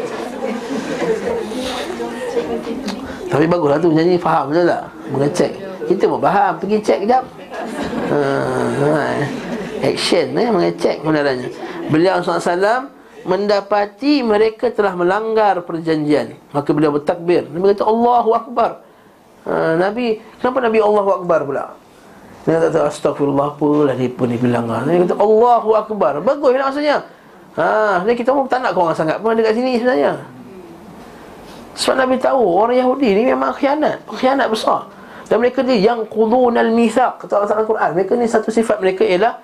[3.32, 4.82] Tapi baguslah tu nyanyi faham betul tak?
[5.08, 5.52] Mengecek.
[5.82, 7.24] Kita pun faham Pergi cek kejap
[8.12, 8.66] hmm,
[9.82, 11.50] Action eh Mengecek kebenarannya.
[11.90, 12.88] Beliau SAW
[13.22, 16.34] Mendapati mereka telah melanggar perjanjian.
[16.50, 17.46] Maka beliau bertakbir.
[17.46, 18.82] Nabi kata Allahu Akbar.
[19.46, 21.64] Ha, Nabi Kenapa Nabi Allahu Akbar pula?
[22.42, 26.18] Dia kata astagfirullah apalah dia pun ni bilang Dia kata Allahu Akbar.
[26.18, 26.96] Bagus lah maksudnya.
[27.54, 30.18] Ha, ni kita pun tak nak korang sangat pun ada kat sini sebenarnya.
[31.78, 34.88] Sebab Nabi tahu orang Yahudi ni memang khianat, khianat besar.
[35.30, 37.90] Dan mereka ni yang qudunal mithaq kata Allah Taala Quran.
[37.96, 39.40] Mereka ni satu sifat mereka ialah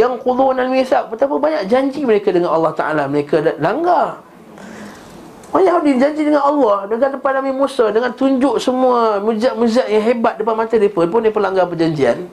[0.00, 1.12] yang qudunal mithaq.
[1.12, 4.24] Betapa banyak janji mereka dengan Allah Taala mereka langgar.
[5.50, 10.38] Orang Yahudi janji dengan Allah Dengan depan Nabi Musa Dengan tunjuk semua mujizat-mujizat yang hebat
[10.38, 12.30] Depan mata mereka Pun mereka langgar perjanjian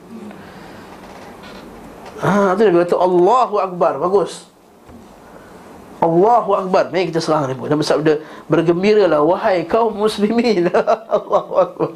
[2.18, 4.50] Ha, tu dia kata Allahu Akbar Bagus
[6.08, 6.88] Allahu Akbar.
[6.90, 8.14] Mari kita serang mereka Dan bersabda
[8.48, 10.72] Bergembiralah Wahai kaum muslimin.
[11.18, 11.90] Allahu Akbar.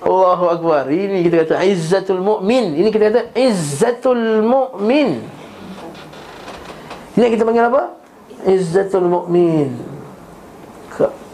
[0.00, 0.82] Allahu Akbar.
[0.86, 2.78] Ini kita kata Izzatul mu'min.
[2.78, 5.18] Ini kita kata Izzatul mu'min.
[7.18, 7.82] Ini kita panggil apa?
[8.46, 9.90] Izzatul mu'min.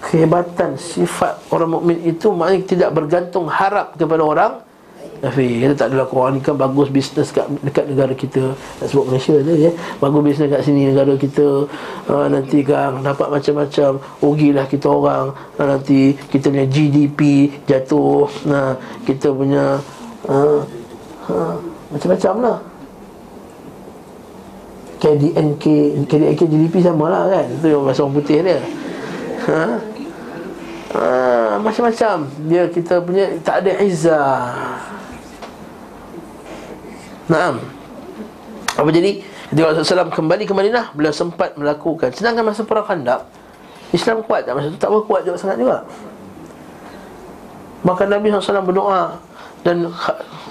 [0.06, 4.52] Kehebatan sifat orang mukmin itu maknanya tidak bergantung harap kepada orang
[5.26, 5.50] kafir.
[5.66, 8.54] Kita tak adalah Quran ni kan bagus bisnes kat dekat negara kita.
[8.78, 9.70] Tak sebut Malaysia tu ya.
[9.98, 11.66] Bagus bisnes kat sini negara kita.
[12.06, 13.90] Uh, nanti kan dapat macam-macam
[14.22, 15.34] rugilah kita orang.
[15.58, 18.30] Uh, nanti kita punya GDP jatuh.
[18.46, 19.82] Nah, kita punya
[20.30, 20.60] uh,
[21.26, 21.54] uh,
[21.90, 22.58] macam-macam lah.
[24.96, 25.64] KDNK
[26.08, 28.58] KDNK GDP sama lah kan Itu yang bahasa orang putih dia
[29.44, 29.64] ha?
[30.96, 31.04] ha,
[31.60, 32.16] macam-macam
[32.48, 34.95] dia kita punya tak ada izzah
[37.26, 37.58] Naam.
[38.76, 39.24] Apa jadi?
[39.46, 42.10] Ketika Rasulullah kembali ke Madinah beliau sempat melakukan.
[42.10, 43.22] Sedangkan masa perang khandaq
[43.94, 44.58] Islam kuat tak?
[44.58, 45.86] Masa itu tak kuat juga sangat juga.
[47.86, 49.22] Maka Nabi SAW berdoa
[49.62, 49.86] dan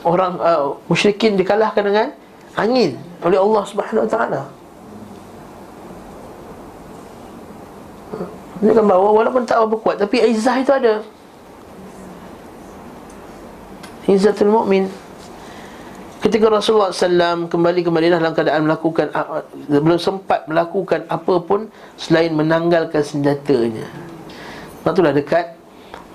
[0.08, 2.08] orang uh, musyrikin dikalahkan dengan
[2.56, 4.42] angin oleh Allah Subhanahu Wa Taala.
[8.64, 11.04] Menunjukkan bahawa walaupun tak apa kuat Tapi izzah itu ada.
[14.08, 14.88] Izzatul mu'min
[16.26, 19.14] Ketika Rasulullah SAW kembali ke Madinah dalam keadaan melakukan
[19.70, 21.70] Belum sempat melakukan apa pun
[22.02, 23.86] Selain menanggalkan senjatanya.
[24.82, 25.54] Itulah dekat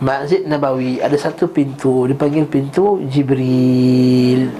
[0.02, 4.50] Masjid Nabawi Ada satu pintu Dipanggil pintu Jibril.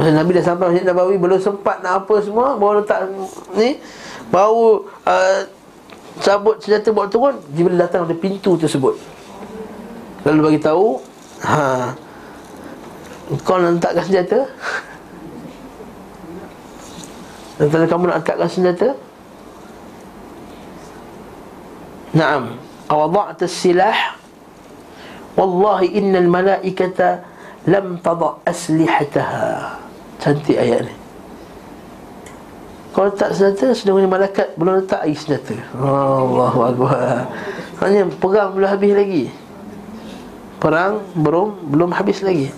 [0.00, 3.04] Masa Nabi dah sampai Masjid Nabawi Belum sempat nak apa semua Baru letak
[3.52, 3.76] ni
[4.32, 5.40] Baru uh,
[6.24, 8.96] cabut senjata bawa turun Jibril datang dari pintu tersebut.
[10.28, 11.00] Lalu bagi tahu
[11.44, 11.92] ha
[13.46, 14.38] kau nak letakkan senjata?
[17.60, 18.88] Dan kalau kamu nak letakkan senjata?
[22.12, 22.58] Naam.
[22.92, 24.20] Awada'ta silah
[25.32, 27.24] Wallahi innal malaikata
[27.64, 29.80] Lam tada' aslihataha.
[30.20, 30.94] Cantik ayat ni.
[32.92, 35.56] Kalau tak senjata Sedangkan malaikat Belum letak lagi senjata.
[35.78, 37.30] Allahu Akbar.
[37.80, 39.24] Hanya perang belum habis lagi.
[40.60, 42.52] Perang belum Belum habis lagi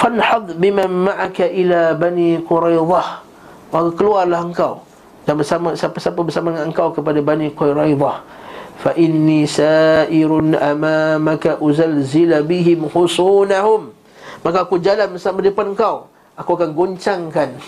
[0.00, 3.20] Fanhad biman ma'aka ila bani Quraidah
[3.68, 4.80] Maka keluarlah engkau
[5.28, 8.40] Dan bersama siapa-siapa bersama dengan engkau Kepada bani Quraidah
[8.80, 13.92] Fa inni sa'irun amamaka uzalzila bihim khusunahum.
[14.40, 16.08] Maka aku jalan bersama depan engkau.
[16.32, 17.60] Aku akan goncangkan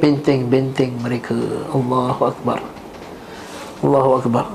[0.00, 1.36] benteng-benteng mereka.
[1.76, 2.58] Allahu Akbar.
[3.84, 4.46] Allahu Akbar.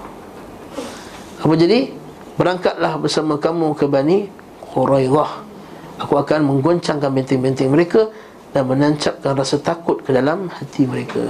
[1.45, 1.93] Apa jadi?
[2.33, 4.25] Berangkatlah bersama kamu ke Bani
[4.73, 5.52] Quraidah
[6.01, 8.09] Aku akan menggoncangkan benteng-benteng mereka
[8.53, 11.21] Dan menancapkan rasa takut ke dalam hati mereka.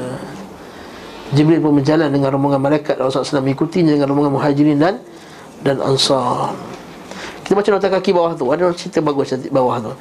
[1.31, 4.99] Jibril pun berjalan dengan rombongan malaikat Rasulullah SAW mengikuti dengan rombongan muhajirin dan
[5.63, 6.51] dan ansar.
[7.47, 8.51] Kita baca nota kaki bawah tu.
[8.51, 9.91] Ada cerita bagus di bawah tu.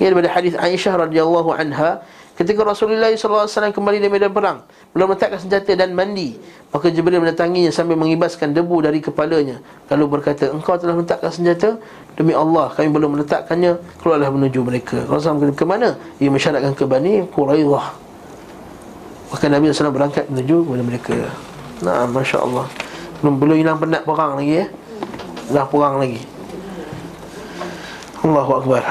[0.00, 2.00] Ini daripada hadis Aisyah radhiyallahu anha
[2.42, 6.34] Ketika Rasulullah SAW kembali dari medan perang Belum meletakkan senjata dan mandi.
[6.74, 9.62] Maka Jibril mendatanginya sambil mengibaskan debu dari kepalanya.
[9.86, 11.78] Lalu berkata Engkau telah meletakkan senjata?
[12.18, 13.78] Demi Allah kami belum meletakkannya.
[14.02, 15.06] Keluarlah menuju mereka.
[15.06, 15.88] Rasulullah berkata ke mana?
[16.18, 17.94] Ia mensyaratkan ke Bani Quraidah
[19.30, 21.14] Maka Nabi SAW berangkat menuju kepada mereka.
[21.86, 22.66] Nah, Masya Allah
[23.22, 24.66] Belum, belum hilang penat perang lagi ya?
[25.54, 26.18] Dah perang lagi.
[28.26, 28.82] Allahu Akbar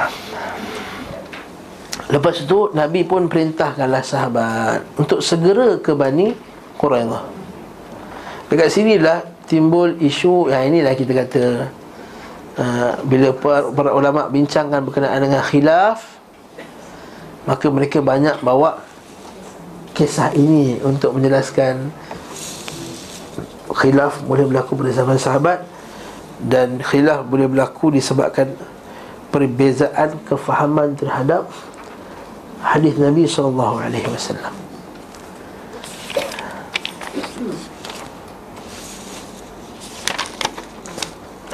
[2.11, 6.35] Lepas itu Nabi pun perintahkanlah sahabat Untuk segera ke Bani
[6.75, 7.23] Quraidah
[8.51, 11.43] Dekat sinilah timbul isu Yang inilah kita kata
[12.59, 16.03] uh, Bila para, para ulama bincangkan berkenaan dengan khilaf
[17.47, 18.83] Maka mereka banyak bawa
[19.95, 21.95] Kisah ini untuk menjelaskan
[23.71, 25.63] Khilaf boleh berlaku pada zaman sahabat
[26.43, 28.51] Dan khilaf boleh berlaku disebabkan
[29.31, 31.47] Perbezaan kefahaman terhadap
[32.61, 34.53] hadis Nabi sallallahu alaihi wasallam.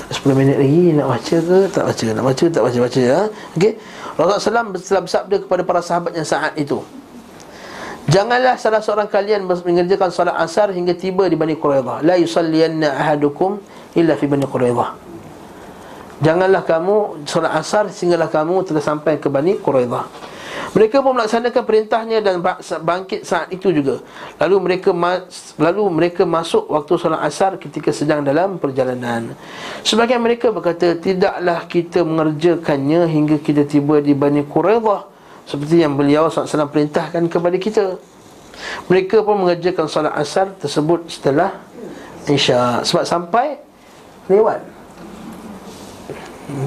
[0.07, 3.19] Sepuluh minit lagi nak baca ke tak baca nak baca tak baca baca ya
[3.55, 3.73] okey
[4.17, 6.83] Rasulullah telah bersabda kepada para sahabat yang saat itu
[8.07, 12.07] Janganlah salah seorang kalian mengerjakan solat asar hingga tiba di Bani Quraidah.
[12.07, 13.59] La yusalliyanna ahadukum
[13.99, 14.95] illa fi Bani Quraidah.
[16.23, 20.07] Janganlah kamu solat asar sehinggalah kamu telah sampai ke Bani Quraidah.
[20.75, 22.43] Mereka pun melaksanakan perintahnya dan
[22.83, 24.03] bangkit saat itu juga.
[24.37, 24.93] Lalu mereka
[25.57, 29.33] lalu mereka masuk waktu solat asar ketika sedang dalam perjalanan.
[29.81, 35.17] Sebagian mereka berkata, tidaklah kita mengerjakannya hingga kita tiba di Bani Quraidah
[35.47, 37.95] seperti yang beliau SAW perintahkan kepada kita
[38.91, 41.55] Mereka pun mengerjakan salat asar tersebut setelah
[42.27, 43.55] Isya Sebab sampai
[44.27, 44.59] lewat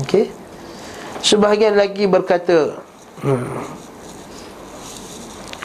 [0.00, 0.32] Okey
[1.20, 2.80] Sebahagian lagi berkata
[3.20, 3.79] hmm,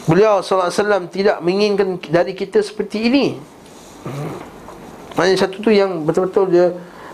[0.06, 3.26] Beliau SAW tidak menginginkan dari kita seperti ini.
[5.16, 6.66] Maksudnya satu tu yang betul-betul dia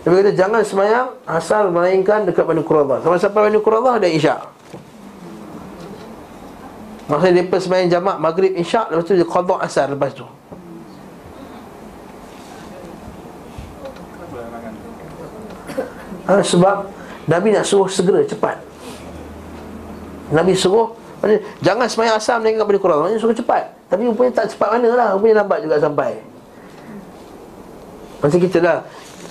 [0.03, 4.43] Dia berkata jangan semayang asal melainkan dekat Bani Quradah Sampai-sampai Bani Quradah ada isyak
[7.03, 10.23] Maksudnya dia sembahyang jamak maghrib isyak lepas tu dia qada asar lepas tu.
[16.23, 16.87] Ha, sebab
[17.27, 18.63] Nabi nak suruh segera cepat.
[20.31, 20.95] Nabi suruh
[21.63, 22.97] jangan sembahyang asar melainkan pada Quran.
[22.99, 23.63] Maksudnya suruh cepat.
[23.87, 25.07] Tapi rupanya tak cepat mana lah.
[25.15, 26.19] Rupanya lambat juga sampai.
[28.19, 28.77] Macam kita lah.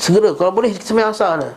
[0.01, 0.33] Segera.
[0.33, 1.53] Kalau boleh kita sembahyang asar lah.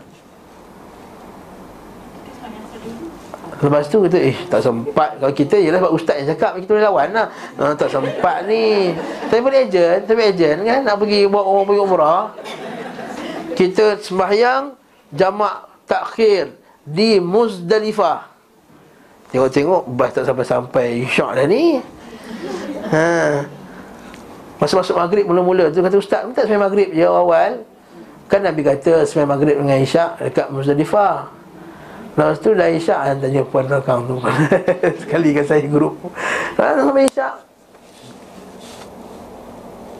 [3.55, 6.85] Lepas tu kata Eh tak sempat Kalau kita ialah sebab ustaz yang cakap Kita boleh
[6.91, 8.91] lawan lah oh, Tak sempat ni
[9.31, 12.21] Tapi boleh ejen Tapi ejen kan Nak pergi Bawa orang pergi umrah
[13.55, 14.75] Kita sembahyang
[15.07, 16.51] Jamak takhir
[16.83, 18.34] Di Muzdalifah
[19.33, 21.81] Tengok-tengok Bas tak sampai-sampai Syak dah ni.
[22.91, 23.41] Ha.
[24.55, 26.89] Masa masuk maghrib mula-mula tu kata ustaz Tak sembahyang maghrib.
[26.93, 27.65] Je awal.
[28.29, 31.29] Kan Nabi kata sembahyang maghrib dengan isyak Dekat Muzdalifah.
[32.15, 34.15] Lepas tu dah isyak Dan tanya puan belakang tu.
[35.03, 35.99] Sekali kan saya grup
[36.55, 37.33] Ha sampai isyak.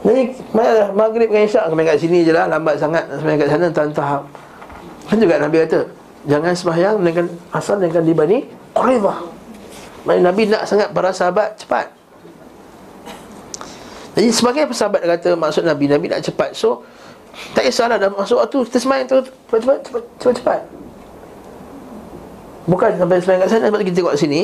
[0.05, 0.21] Jadi
[0.93, 1.65] maghrib dengan isyak.
[1.67, 4.23] Sampai kat sini je lah Lambat sangat Sampai kat sana Tak tahap
[5.09, 8.13] Kan juga Nabi kata Jangan sembahyang dengan asal dengan di
[8.75, 9.17] Quraidah
[10.05, 11.89] Nabi nak sangat para sahabat cepat.
[14.15, 16.53] Jadi sebagai sahabat kata Maksud Nabi Nabi nak cepat.
[16.53, 16.85] So
[17.51, 19.77] Tak kisahlah dah masuk waktu Kita sembahyang tu Cepat-cepat
[20.23, 20.61] Cepat-cepat.
[22.63, 24.41] Bukan sampai sembahyang kat sana Sebab kita tengok sini.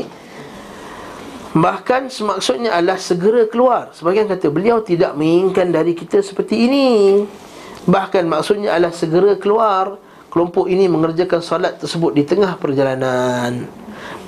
[1.52, 3.92] Bahkan semaksudnya adalah segera keluar.
[3.92, 6.88] Sebagian kata beliau tidak menginginkan dari kita seperti ini.
[7.92, 10.00] Bahkan maksudnya adalah segera keluar.
[10.32, 13.68] Kelompok ini mengerjakan solat tersebut di tengah perjalanan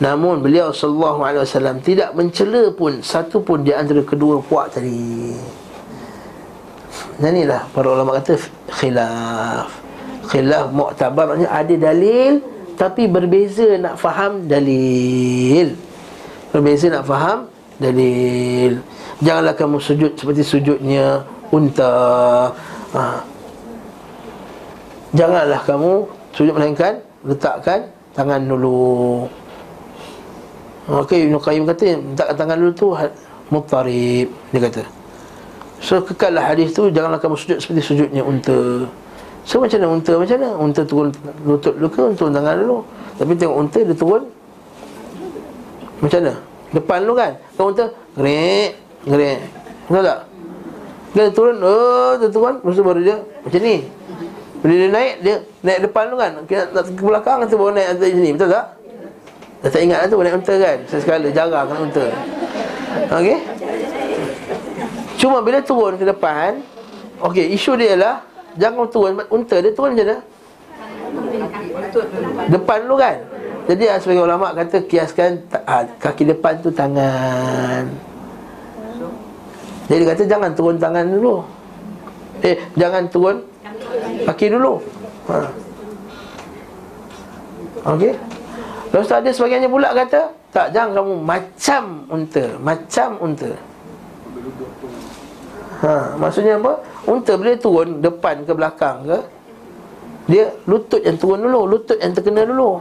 [0.01, 5.37] Namun beliau sallallahu alaihi wasallam tidak mencela pun satu pun di antara kedua puak tadi.
[7.21, 8.35] Dan inilah para ulama kata
[8.73, 9.69] khilaf.
[10.27, 15.77] Khilaf maknanya ada dalil tapi berbeza nak faham dalil
[16.49, 17.45] Berbeza nak faham
[17.77, 18.81] dalil
[19.21, 21.21] Janganlah kamu sujud seperti sujudnya
[21.53, 21.93] unta
[22.97, 23.21] ha.
[25.13, 25.91] Janganlah kamu
[26.33, 27.87] sujud melainkan Letakkan
[28.17, 29.29] tangan dulu
[30.83, 32.91] Okey, Ibn Qayyim kata Letakkan tangan dulu tu
[33.47, 34.83] Mutarib Dia kata
[35.79, 38.83] So kekallah hadis tu Janganlah kamu sujud seperti sujudnya unta
[39.47, 40.49] So macam mana unta macam mana?
[40.59, 41.11] Unta turun
[41.47, 42.83] lutut dulu ke turun tangan dulu?
[43.15, 44.23] Tapi tengok unta dia turun
[46.03, 46.33] Macam mana?
[46.75, 47.31] Depan dulu kan?
[47.55, 47.85] Kalau unta
[48.19, 48.69] Gerek
[49.07, 49.39] Gerek
[49.87, 50.19] Betul tak?
[51.15, 53.75] Dia turun Oh dia turun Lepas baru dia Macam ni
[54.59, 57.87] Bila dia naik Dia naik depan dulu kan Kita nak ke belakang Kita baru naik
[57.95, 58.82] atas sini Betul tak?
[59.63, 62.05] Dah tak ingat lah tu naik unta kan Sesekala jarang kan unta
[63.15, 63.37] Okey
[65.15, 66.59] Cuma bila turun ke depan
[67.23, 70.21] Okey isu dia ialah Jangan turun unta dia turun je dah.
[72.49, 73.17] Depan dulu kan.
[73.63, 77.89] Jadi ah, sebagai ulama kata kiaskan ah, kaki depan tu tangan.
[79.89, 81.41] Jadi dia kata jangan turun tangan dulu.
[82.45, 83.41] Eh jangan turun
[84.29, 84.77] kaki dulu.
[85.31, 85.37] Ha.
[87.97, 88.13] Okey.
[88.93, 90.21] Lepas tu ada sebagiannya pula kata
[90.53, 91.83] Tak, jangan kamu macam
[92.13, 93.51] unta Macam unta.
[95.81, 96.77] Ha, maksudnya apa?
[97.09, 99.19] Unta bila turun depan ke belakang ke
[100.29, 102.77] Dia lutut yang turun dulu Lutut yang terkena dulu.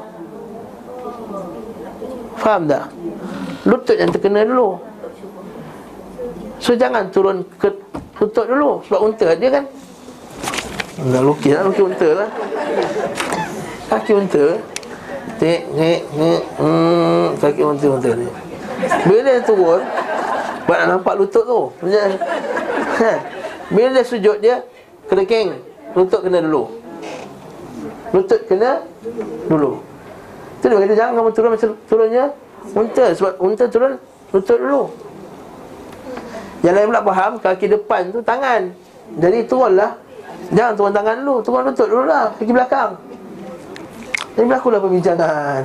[2.36, 2.92] Faham tak?
[3.64, 4.76] Lutut yang terkena dulu.
[6.60, 7.72] So jangan turun ke
[8.20, 9.64] lutut dulu Sebab unta dia kan
[11.08, 11.56] Dah lukis.
[11.56, 12.28] Lah lukis unta lah.
[13.88, 14.44] Kaki unta
[15.42, 18.30] Tek, tek, tek hmm, Kaki unta, unta ni
[19.10, 19.82] Bila dia turun
[20.70, 23.12] Buat nak nampak lutut tu ha.
[23.74, 24.62] Bila dia sujud dia
[25.10, 25.58] Kelekeng
[25.98, 26.70] Lutut kena dulu
[28.14, 28.86] Lutut kena
[29.50, 29.82] Dulu
[30.62, 32.24] Itu dia kata jangan kamu turun macam turunnya
[32.78, 33.98] Unta Sebab unta turun
[34.30, 34.94] Lutut dulu
[36.62, 38.70] Yang lain pula faham kaki depan tu tangan.
[39.18, 39.98] Jadi turunlah.
[40.54, 42.94] Jangan turun tangan dulu, turun lutut dulu lah, kaki belakang.
[44.32, 45.62] Jadi berlakulah perbincangan.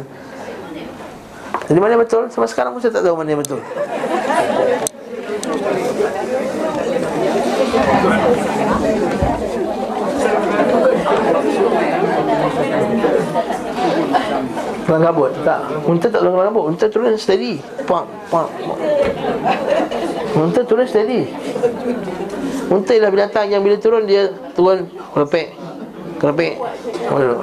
[1.67, 2.27] Jadi mana betul?
[2.31, 3.59] Sampai sekarang pun saya tak tahu mana yang betul.
[14.87, 18.77] Kelang kabut Tak Unta tak kelang kabut Unta turun steady Pak Pak pak.
[20.39, 21.27] Unta turun steady
[22.71, 25.66] Unta ialah binatang yang bila turun Dia turun Kelepek
[26.19, 27.39] Waduh.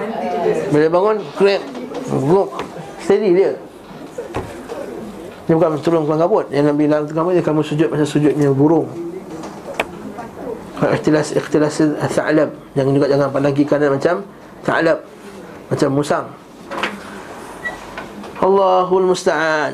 [0.71, 1.63] Bila bangun Krep
[2.11, 2.51] Gluk
[3.01, 3.53] Steady dia.
[5.45, 6.47] Dia bukan turun kelang kabut.
[6.49, 8.89] Yang Nabi Nabi Nabi Dia kamu sujud Macam sujudnya burung.
[10.85, 11.81] Ikhtilas Ikhtilas
[12.13, 14.27] Tha'lab Jangan juga jangan pandang kiri kanan macam
[14.67, 14.99] Tha'lab
[15.71, 16.27] Macam musang.
[18.45, 19.73] Allahul Musta'an.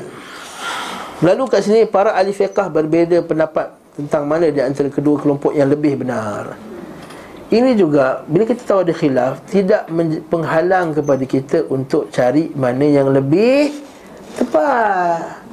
[1.21, 5.67] Lalu kat sini para ahli fiqah berbeza pendapat tentang mana di antara kedua kelompok yang
[5.67, 6.70] lebih benar.
[7.51, 9.91] Ini juga bila kita tahu ada khilaf tidak
[10.31, 13.75] penghalang kepada kita untuk cari mana yang lebih
[14.39, 15.43] tepat.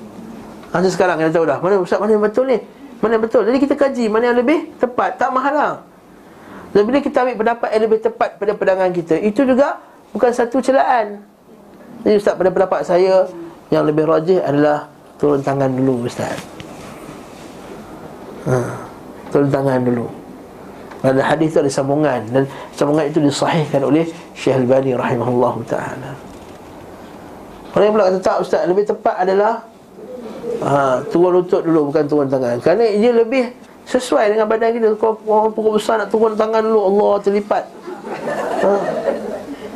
[0.71, 2.63] Macam sekarang kita tahu dah mana ustaz mana yang betul ni?
[3.03, 3.43] Mana yang betul?
[3.43, 5.83] Jadi kita kaji mana yang lebih tepat, tak menghalang.
[6.71, 9.83] Dan bila kita ambil pendapat yang lebih tepat pada pandangan kita, itu juga
[10.15, 11.19] bukan satu celaan.
[12.07, 13.27] Jadi Ustaz pada pendapat saya
[13.69, 14.87] Yang lebih rajih adalah
[15.19, 16.39] Turun tangan dulu Ustaz
[18.47, 18.55] ha,
[19.35, 20.07] Turun tangan dulu
[20.99, 22.21] Ada hadis itu ada sambungan.
[22.31, 22.43] Dan
[22.75, 26.11] sambungan itu disahihkan oleh Syekh Al-Bani rahimahullah ta'ala.
[27.77, 29.63] Orang pula kata tak Ustaz Lebih tepat adalah
[30.65, 32.59] ha, Turun lutut dulu bukan turun tangan.
[32.59, 33.55] Kerana ia lebih
[33.87, 34.89] sesuai dengan badan kita.
[34.99, 37.65] Kalau orang pukul besar nak turun tangan dulu Allah terlipat.
[38.65, 38.71] Ha,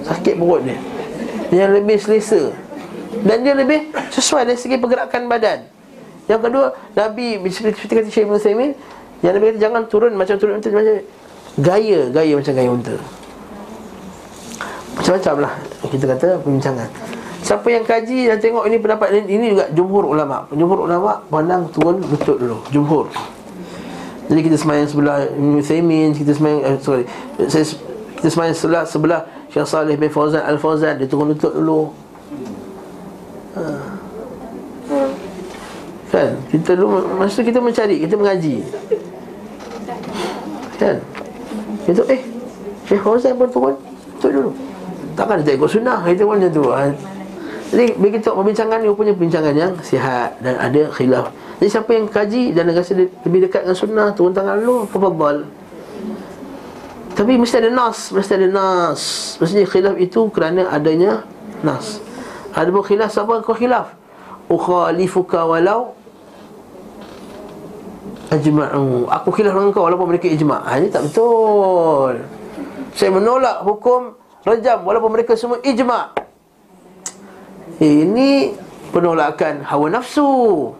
[0.03, 0.79] Sakit perut dia.
[1.55, 2.43] Yang lebih selesa.
[3.23, 5.69] Dan dia lebih sesuai dari segi pergerakan badan.
[6.27, 6.67] Yang kedua,
[6.97, 8.73] Nabi seperti kata Syekh Ibn Thaymin,
[9.23, 10.99] yang Nabi kata jangan turun macam turun unta macam
[11.63, 12.97] gaya, gaya macam gaya unta.
[14.99, 15.53] Macam-macam lah
[15.89, 16.89] kita kata perbincangan.
[17.43, 20.47] Siapa yang kaji dan tengok ini pendapat ini, juga jumhur ulama.
[20.55, 22.63] Jumhur ulama pandang turun lutut dulu.
[22.71, 23.11] Jumhur.
[24.31, 27.05] Jadi kita semayang sebelah Ibn Thaymin, kita semayang eh, sorry.
[27.51, 27.67] Saya
[28.23, 29.21] kita semayang sebelah sebelah
[29.51, 31.91] Syekh Saleh bin Fauzan Al-Fauzan Dia turun lutut dulu
[33.59, 33.63] ha.
[36.07, 38.63] Kan Kita dulu Masa kita mencari Kita mengaji
[40.83, 40.97] Kan
[41.87, 42.23] Kita eh
[42.91, 43.75] Syekh Fauzan pun turun
[44.19, 44.51] Lutut dulu
[45.15, 46.65] Takkan dia ikut sunnah Kita pun macam tu.
[47.71, 47.85] Jadi
[48.19, 51.31] kita perbincangan ni Rupanya perbincangan yang sihat Dan ada khilaf
[51.63, 55.47] Jadi siapa yang kaji Dan rasa lebih dekat dengan sunnah Turun tangan dulu Fafadal
[57.13, 59.01] tapi mesti ada nas, mesti ada nas.
[59.37, 61.21] Maksudnya khilaf itu kerana adanya
[61.61, 62.01] nas.
[62.57, 63.93] Ada pun khilaf siapa kau khilaf?
[64.49, 65.93] Ukhalifuka walau
[68.33, 69.07] ajma'u.
[69.13, 70.61] Aku khilaf dengan kau walaupun mereka ijma'.
[70.65, 72.25] Ha, ini tak betul.
[72.97, 74.17] Saya menolak hukum
[74.49, 76.17] rejam walaupun mereka semua ijma'.
[77.83, 78.57] Ini
[78.93, 80.73] penolakan hawa nafsu.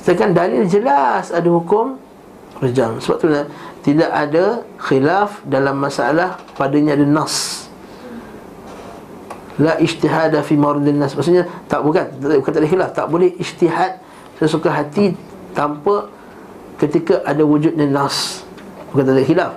[0.00, 1.98] Sedangkan dalil jelas ada hukum
[2.62, 3.26] rejam sebab tu
[3.84, 7.68] tidak ada khilaf dalam masalah padanya ada nas
[9.56, 12.06] la ijtihad fi mardin nas maksudnya tak bukan
[12.40, 14.00] bukan tak ada khilaf tak boleh ijtihad
[14.36, 15.16] sesuka hati
[15.56, 16.08] tanpa
[16.76, 18.44] ketika ada wujudnya nas
[18.92, 19.52] bukan tak khilaf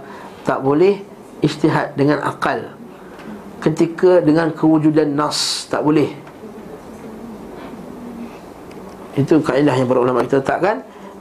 [0.48, 1.04] tak boleh
[1.44, 2.76] ijtihad dengan akal
[3.60, 6.12] ketika dengan kewujudan nas tak boleh
[9.20, 10.80] itu kaedah yang para ulama kita letakkan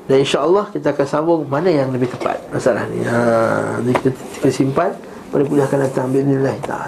[0.09, 3.05] dan insya-Allah kita akan sambung mana yang lebih tepat masalah ni.
[3.05, 4.09] Ha, kita,
[4.41, 4.91] kita simpan
[5.29, 6.77] pada kuliah akan datang bismillah taala.